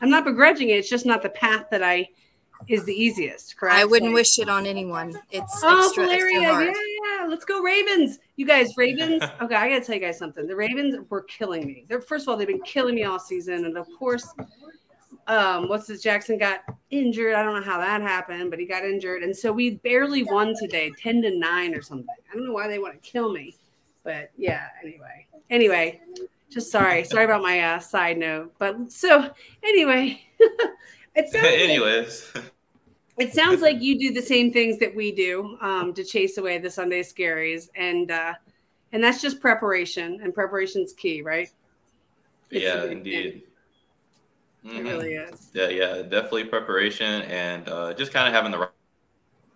[0.01, 0.73] I'm not begrudging it.
[0.73, 2.09] It's just not the path that I
[2.67, 3.77] is the easiest, correct?
[3.77, 5.19] I wouldn't like, wish it on anyone.
[5.31, 7.27] It's oh, extra, Valeria, extra yeah, yeah.
[7.27, 8.19] Let's go Ravens.
[8.35, 9.23] You guys, Ravens.
[9.41, 10.47] okay, I gotta tell you guys something.
[10.47, 11.85] The Ravens were killing me.
[11.87, 14.33] They're first of all, they've been killing me all season, and of course,
[15.27, 16.01] um, what's this?
[16.01, 17.35] Jackson got injured.
[17.35, 20.53] I don't know how that happened, but he got injured, and so we barely won
[20.59, 22.07] today, ten to nine or something.
[22.31, 23.55] I don't know why they want to kill me,
[24.03, 24.67] but yeah.
[24.83, 26.01] Anyway, anyway,
[26.49, 28.53] just sorry, sorry about my uh, side note.
[28.57, 29.29] But so
[29.63, 30.21] anyway,
[31.15, 32.31] it sounds anyways.
[32.35, 32.43] Like,
[33.17, 36.57] it sounds like you do the same things that we do um, to chase away
[36.57, 38.33] the Sunday scaries, and uh,
[38.91, 41.49] and that's just preparation, and preparation's key, right?
[42.51, 43.43] It's yeah, indeed.
[44.65, 44.77] Mm-hmm.
[44.77, 45.49] It really is.
[45.53, 48.69] Yeah, yeah, definitely preparation, and uh, just kind of having the right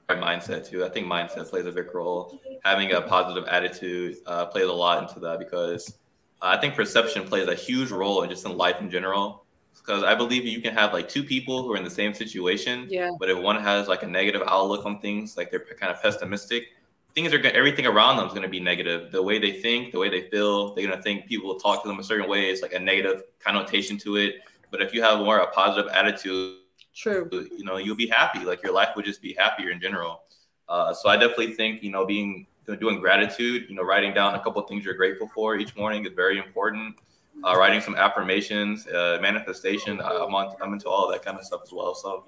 [0.09, 0.85] mindset too.
[0.85, 2.39] I think mindset plays a big role.
[2.63, 5.97] Having a positive attitude uh, plays a lot into that because
[6.41, 9.45] I think perception plays a huge role in just in life in general
[9.75, 12.87] because I believe you can have like two people who are in the same situation.
[12.89, 13.09] Yeah.
[13.19, 16.67] But if one has like a negative outlook on things, like they're kind of pessimistic,
[17.15, 19.11] things are everything around them is going to be negative.
[19.11, 21.81] The way they think, the way they feel, they're going to think people will talk
[21.83, 22.49] to them a certain way.
[22.49, 24.35] It's like a negative connotation to it.
[24.71, 26.57] But if you have more a positive attitude,
[26.95, 28.39] true, you know, you'll be happy.
[28.39, 30.21] Like your life would just be happier in general.
[30.67, 32.45] Uh, so I definitely think you know being
[32.79, 36.13] doing gratitude, you know, writing down a couple things you're grateful for each morning is
[36.13, 36.95] very important
[37.43, 39.99] uh, writing some affirmations, uh, manifestation.
[40.01, 41.95] Uh, I'm, on, I'm into all of that kind of stuff as well.
[41.95, 42.25] So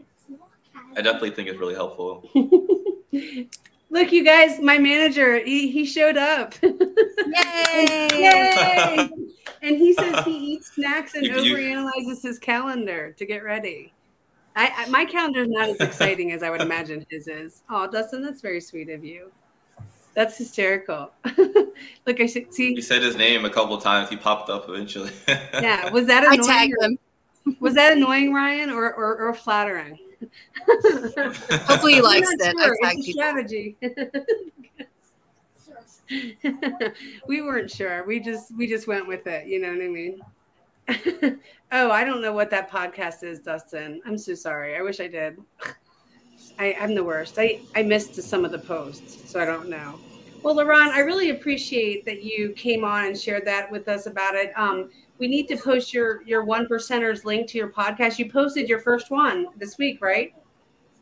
[0.96, 2.30] I definitely think it's really helpful.
[3.90, 6.56] Look, you guys, my manager, he, he showed up.
[6.64, 8.08] Yay!
[8.14, 9.10] Yay!
[9.62, 13.94] and he says he eats snacks and you, overanalyzes his calendar to get ready.
[14.56, 17.64] I, I my calendar is not as exciting as I would imagine his is.
[17.70, 19.32] Oh, Dustin, that's very sweet of you.
[20.14, 21.12] That's hysterical.
[22.06, 22.74] Look, I see.
[22.76, 24.10] You said his name a couple times.
[24.10, 25.12] He popped up eventually.
[25.28, 26.42] yeah, was that annoying?
[26.42, 27.00] I tagged him.
[27.60, 29.98] Was that annoying, Ryan, or or, or flattering?
[30.68, 32.42] Hopefully, he likes it.
[32.42, 32.78] Sure.
[32.82, 33.78] It's a strategy.
[37.28, 38.04] we weren't sure.
[38.06, 39.48] We just we just went with it.
[39.48, 40.22] You know what I mean?
[41.72, 44.02] oh, I don't know what that podcast is, Dustin.
[44.06, 44.76] I'm so sorry.
[44.76, 45.38] I wish I did.
[46.62, 47.40] I, am the worst.
[47.40, 50.00] I, I missed some of the posts, so I don't know.
[50.44, 54.36] Well, LeRon, I really appreciate that you came on and shared that with us about
[54.36, 54.52] it.
[54.56, 58.20] Um, we need to post your your one percenters link to your podcast.
[58.20, 60.36] You posted your first one this week, right?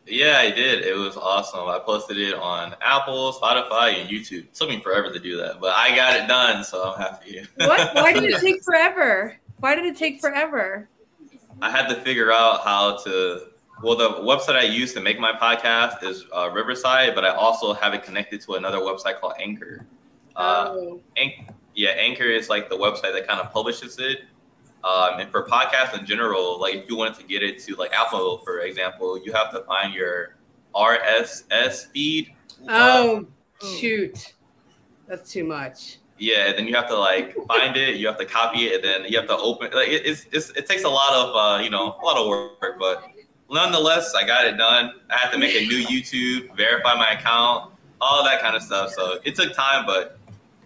[0.06, 0.86] Yeah, I did.
[0.86, 1.68] It was awesome.
[1.68, 4.46] I posted it on Apple, Spotify, and YouTube.
[4.46, 7.42] It took me forever to do that, but I got it done, so I'm happy.
[7.58, 7.96] what?
[7.96, 9.38] Why did it take forever?
[9.58, 10.90] Why did it take forever?
[11.62, 13.49] I had to figure out how to
[13.82, 17.74] well, the website I use to make my podcast is uh, Riverside, but I also
[17.74, 19.86] have it connected to another website called Anchor.
[20.36, 21.02] Uh, oh.
[21.18, 24.22] Anch- yeah, Anchor is like the website that kind of publishes it.
[24.84, 27.94] Um, and for podcasts in general, like if you wanted to get it to like
[27.94, 30.38] Apple, for example, you have to find your
[30.76, 32.34] RSS feed.
[32.68, 33.28] Oh, um,
[33.78, 34.34] shoot.
[35.08, 36.00] That's too much.
[36.18, 39.12] Yeah, then you have to like find it, you have to copy it, and then
[39.12, 39.72] you have to open.
[39.72, 42.28] Like it, it's, it's, it takes a lot of uh, you know a lot of
[42.28, 43.09] work, but
[43.50, 44.94] nonetheless, I got it done.
[45.10, 48.92] I had to make a new YouTube, verify my account, all that kind of stuff.
[48.92, 50.18] So it took time, but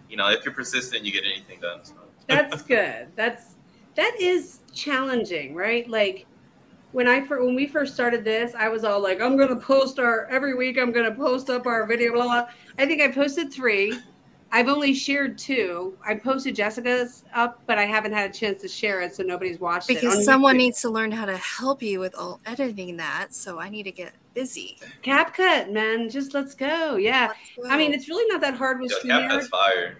[0.08, 1.84] you know, if you're persistent, you get anything done.
[1.84, 1.94] So.
[2.28, 3.08] That's good.
[3.16, 3.54] That's
[3.96, 5.88] that is challenging, right?
[5.88, 6.26] Like
[6.92, 10.26] when I when we first started this, I was all like, I'm gonna post our
[10.26, 10.78] every week.
[10.78, 12.12] I'm gonna post up our video.
[12.12, 12.48] Blah, blah.
[12.78, 13.98] I think I posted three.
[14.54, 15.98] I've only shared two.
[16.06, 19.58] I posted Jessica's up, but I haven't had a chance to share it, so nobody's
[19.58, 20.06] watched because it.
[20.10, 23.34] Because someone needs to learn how to help you with all editing that.
[23.34, 24.78] So I need to get busy.
[25.02, 26.94] CapCut, man, just let's go.
[26.94, 27.74] Yeah, let's go.
[27.74, 29.98] I mean, it's really not that hard with Yo, CapCut's fire.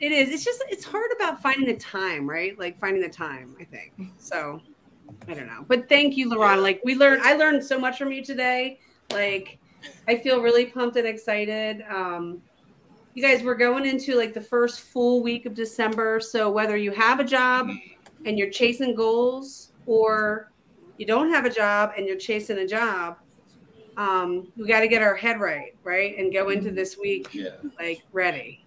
[0.00, 0.30] It is.
[0.30, 2.58] It's just it's hard about finding the time, right?
[2.58, 3.54] Like finding the time.
[3.60, 4.60] I think so.
[5.28, 6.60] I don't know, but thank you, LeRon.
[6.60, 8.80] Like we learned, I learned so much from you today.
[9.12, 9.60] Like
[10.08, 11.84] I feel really pumped and excited.
[11.88, 12.42] Um,
[13.14, 16.90] you guys we're going into like the first full week of december so whether you
[16.90, 17.68] have a job
[18.24, 20.50] and you're chasing goals or
[20.98, 23.16] you don't have a job and you're chasing a job
[23.98, 27.50] um, we got to get our head right right and go into this week yeah.
[27.78, 28.62] like ready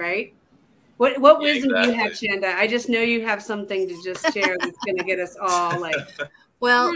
[0.00, 0.34] right?
[0.96, 1.92] What what yeah, wisdom exactly.
[1.92, 4.98] do you have shanda i just know you have something to just share that's going
[4.98, 5.96] to get us all like
[6.60, 6.92] well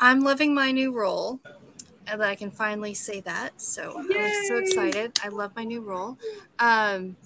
[0.00, 1.40] i'm loving my new role
[2.06, 3.60] that I can finally say that.
[3.60, 4.24] So Yay!
[4.24, 5.18] I'm so excited.
[5.22, 6.18] I love my new role.
[6.58, 7.16] Um,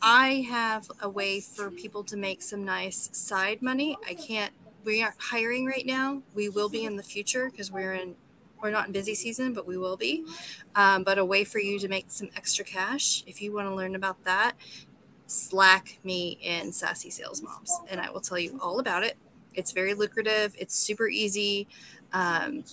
[0.00, 3.96] I have a way for people to make some nice side money.
[4.06, 4.52] I can't.
[4.84, 6.22] We aren't hiring right now.
[6.34, 8.14] We will be in the future because we're in.
[8.60, 10.24] We're not in busy season, but we will be.
[10.74, 13.22] Um, but a way for you to make some extra cash.
[13.24, 14.54] If you want to learn about that,
[15.26, 19.16] slack me in SaaSy Sales Moms, and I will tell you all about it.
[19.54, 20.56] It's very lucrative.
[20.58, 21.68] It's super easy.
[22.12, 22.64] Um,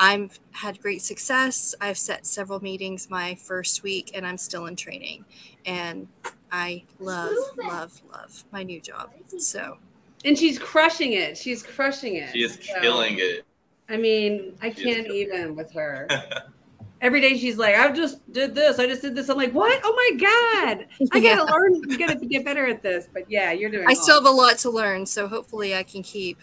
[0.00, 1.74] I've had great success.
[1.78, 5.26] I've set several meetings my first week, and I'm still in training.
[5.66, 6.08] And
[6.50, 9.10] I love, love, love my new job.
[9.38, 9.76] So,
[10.24, 11.36] and she's crushing it.
[11.36, 12.32] She's crushing it.
[12.32, 13.44] She is so, killing it.
[13.90, 16.08] I mean, I she can't even with her.
[17.02, 18.78] Every day she's like, I just did this.
[18.78, 19.28] I just did this.
[19.28, 19.80] I'm like, what?
[19.84, 20.86] Oh my God.
[21.12, 21.42] I gotta yeah.
[21.42, 23.08] learn, gotta get better at this.
[23.12, 24.02] But yeah, you're doing I awesome.
[24.02, 25.04] still have a lot to learn.
[25.04, 26.38] So hopefully I can keep,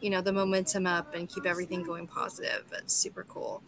[0.00, 2.64] you know, the momentum up and keep everything going positive.
[2.72, 3.62] It's super cool.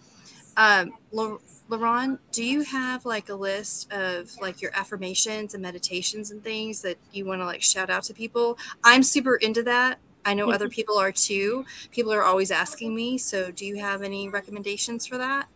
[0.56, 6.42] Um, LeRon, do you have like a list of like your affirmations and meditations and
[6.42, 8.58] things that you want to like shout out to people?
[8.82, 10.00] I'm super into that.
[10.24, 11.64] I know other people are too.
[11.92, 13.18] People are always asking me.
[13.18, 15.48] So, do you have any recommendations for that?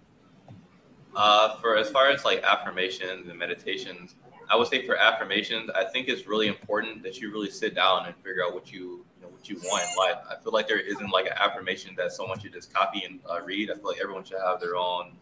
[1.16, 4.14] Uh, for as far as like affirmations and meditations,
[4.48, 8.06] I would say for affirmations, I think it's really important that you really sit down
[8.06, 9.04] and figure out what you
[9.42, 10.24] what you want in life.
[10.30, 13.42] I feel like there isn't like an affirmation that someone should just copy and uh,
[13.42, 13.70] read.
[13.70, 15.12] I feel like everyone should have their own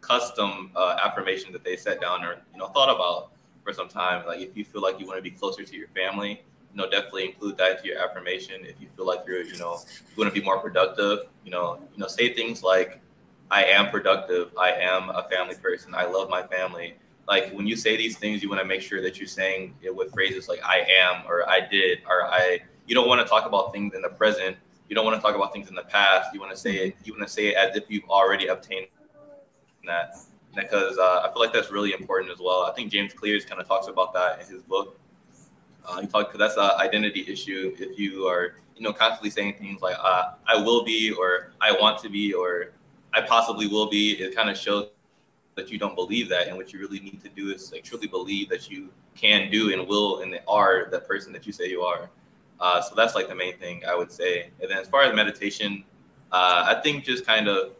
[0.00, 3.30] custom uh, affirmation that they set down or you know thought about
[3.64, 4.26] for some time.
[4.26, 6.42] Like if you feel like you want to be closer to your family,
[6.72, 8.56] you know definitely include that into your affirmation.
[8.62, 9.78] If you feel like you're you know
[10.14, 13.00] you want to be more productive, you know you know say things like
[13.50, 14.50] I am productive.
[14.60, 15.94] I am a family person.
[15.94, 16.96] I love my family.
[17.28, 19.94] Like when you say these things, you want to make sure that you're saying it
[19.94, 22.60] with phrases like I am or I did or I
[22.92, 24.54] you don't want to talk about things in the present.
[24.86, 26.28] You don't want to talk about things in the past.
[26.34, 26.96] You want to say it.
[27.04, 28.88] You want to say it as if you've already obtained
[29.86, 30.16] that.
[30.54, 32.64] Because uh, I feel like that's really important as well.
[32.70, 35.00] I think James Clears kind of talks about that in his book.
[35.88, 37.74] Uh, he talked because that's an identity issue.
[37.78, 41.72] If you are, you know, constantly saying things like uh, "I will be" or "I
[41.72, 42.72] want to be" or
[43.14, 44.90] "I possibly will be," it kind of shows
[45.54, 46.48] that you don't believe that.
[46.48, 49.72] And what you really need to do is like truly believe that you can do
[49.72, 52.10] and will and are the person that you say you are.
[52.60, 54.50] Uh, so that's like the main thing I would say.
[54.60, 55.84] And then as far as meditation,
[56.30, 57.72] uh, I think just kind of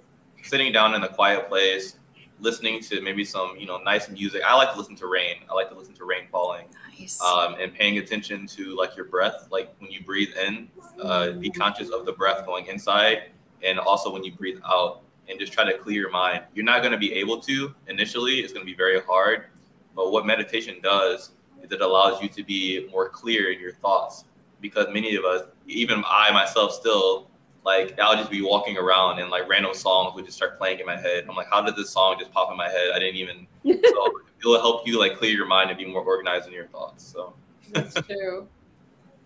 [0.42, 1.96] sitting down in a quiet place,
[2.40, 4.42] listening to maybe some you know nice music.
[4.46, 5.36] I like to listen to rain.
[5.50, 6.66] I like to listen to rain falling.
[6.98, 7.20] Nice.
[7.22, 10.68] Um, and paying attention to like your breath, like when you breathe in,
[11.00, 13.30] uh, be conscious of the breath going inside,
[13.62, 16.42] and also when you breathe out, and just try to clear your mind.
[16.54, 18.40] You're not going to be able to initially.
[18.40, 19.46] It's going to be very hard.
[19.94, 24.24] But what meditation does is it allows you to be more clear in your thoughts
[24.62, 27.28] because many of us, even I myself, still
[27.64, 30.86] like I'll just be walking around and like random songs would just start playing in
[30.86, 31.26] my head.
[31.28, 32.90] I'm like, how did this song just pop in my head?
[32.94, 33.46] I didn't even.
[33.64, 36.66] so it will help you like clear your mind and be more organized in your
[36.68, 37.04] thoughts.
[37.04, 37.34] So
[37.70, 38.48] that's true.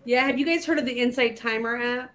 [0.05, 2.13] Yeah, have you guys heard of the Insight Timer app?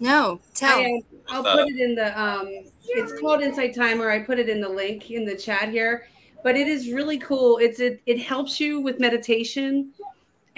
[0.00, 0.78] No, tell.
[0.78, 1.02] I,
[1.32, 2.20] will put it in the.
[2.20, 4.10] um It's called Insight Timer.
[4.10, 6.06] I put it in the link in the chat here,
[6.44, 7.58] but it is really cool.
[7.58, 9.92] It's it it helps you with meditation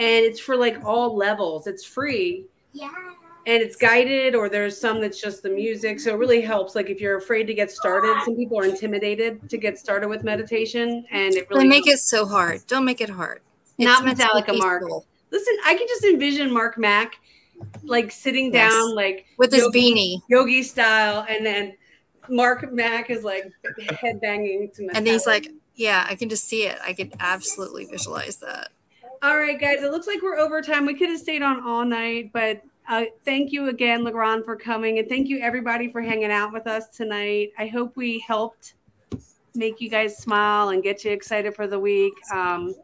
[0.00, 1.66] and it's for like all levels.
[1.66, 2.46] It's free.
[2.72, 2.90] Yeah.
[3.46, 6.00] And it's guided, or there's some that's just the music.
[6.00, 6.74] So it really helps.
[6.74, 10.24] Like if you're afraid to get started, some people are intimidated to get started with
[10.24, 12.02] meditation, and it really they make helps.
[12.02, 12.66] it so hard.
[12.66, 13.40] Don't make it hard.
[13.78, 14.84] It's Not Metallica, Mark.
[15.30, 17.18] Listen, I can just envision Mark Mack
[17.82, 18.72] like sitting yes.
[18.72, 21.74] down, like with his beanie, yogi style, and then
[22.28, 23.50] Mark Mack is like
[24.00, 24.96] head banging to Metallica.
[24.96, 26.78] And he's like, "Yeah, I can just see it.
[26.86, 28.70] I can absolutely visualize that."
[29.22, 29.82] All right, guys.
[29.82, 30.86] It looks like we're over time.
[30.86, 34.98] We could have stayed on all night, but uh, thank you again, LeRon, for coming,
[34.98, 37.52] and thank you everybody for hanging out with us tonight.
[37.58, 38.74] I hope we helped
[39.54, 42.14] make you guys smile and get you excited for the week.
[42.32, 42.74] Um,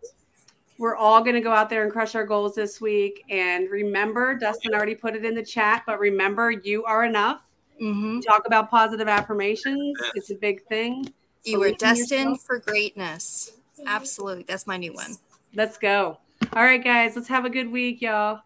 [0.78, 3.24] we're all going to go out there and crush our goals this week.
[3.30, 7.42] And remember, Dustin already put it in the chat, but remember, you are enough.
[7.82, 8.20] Mm-hmm.
[8.20, 9.98] Talk about positive affirmations.
[10.14, 11.12] It's a big thing.
[11.44, 13.52] You are destined for greatness.
[13.86, 14.44] Absolutely.
[14.46, 15.16] That's my new one.
[15.54, 16.18] Let's go.
[16.52, 18.40] All right, guys, let's have a good week, y'all.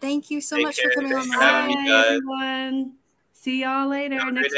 [0.00, 0.92] Thank you so Take much care.
[0.92, 1.28] for coming on.
[1.30, 2.92] Bye, everyone.
[3.32, 4.30] See y'all later.
[4.30, 4.54] Next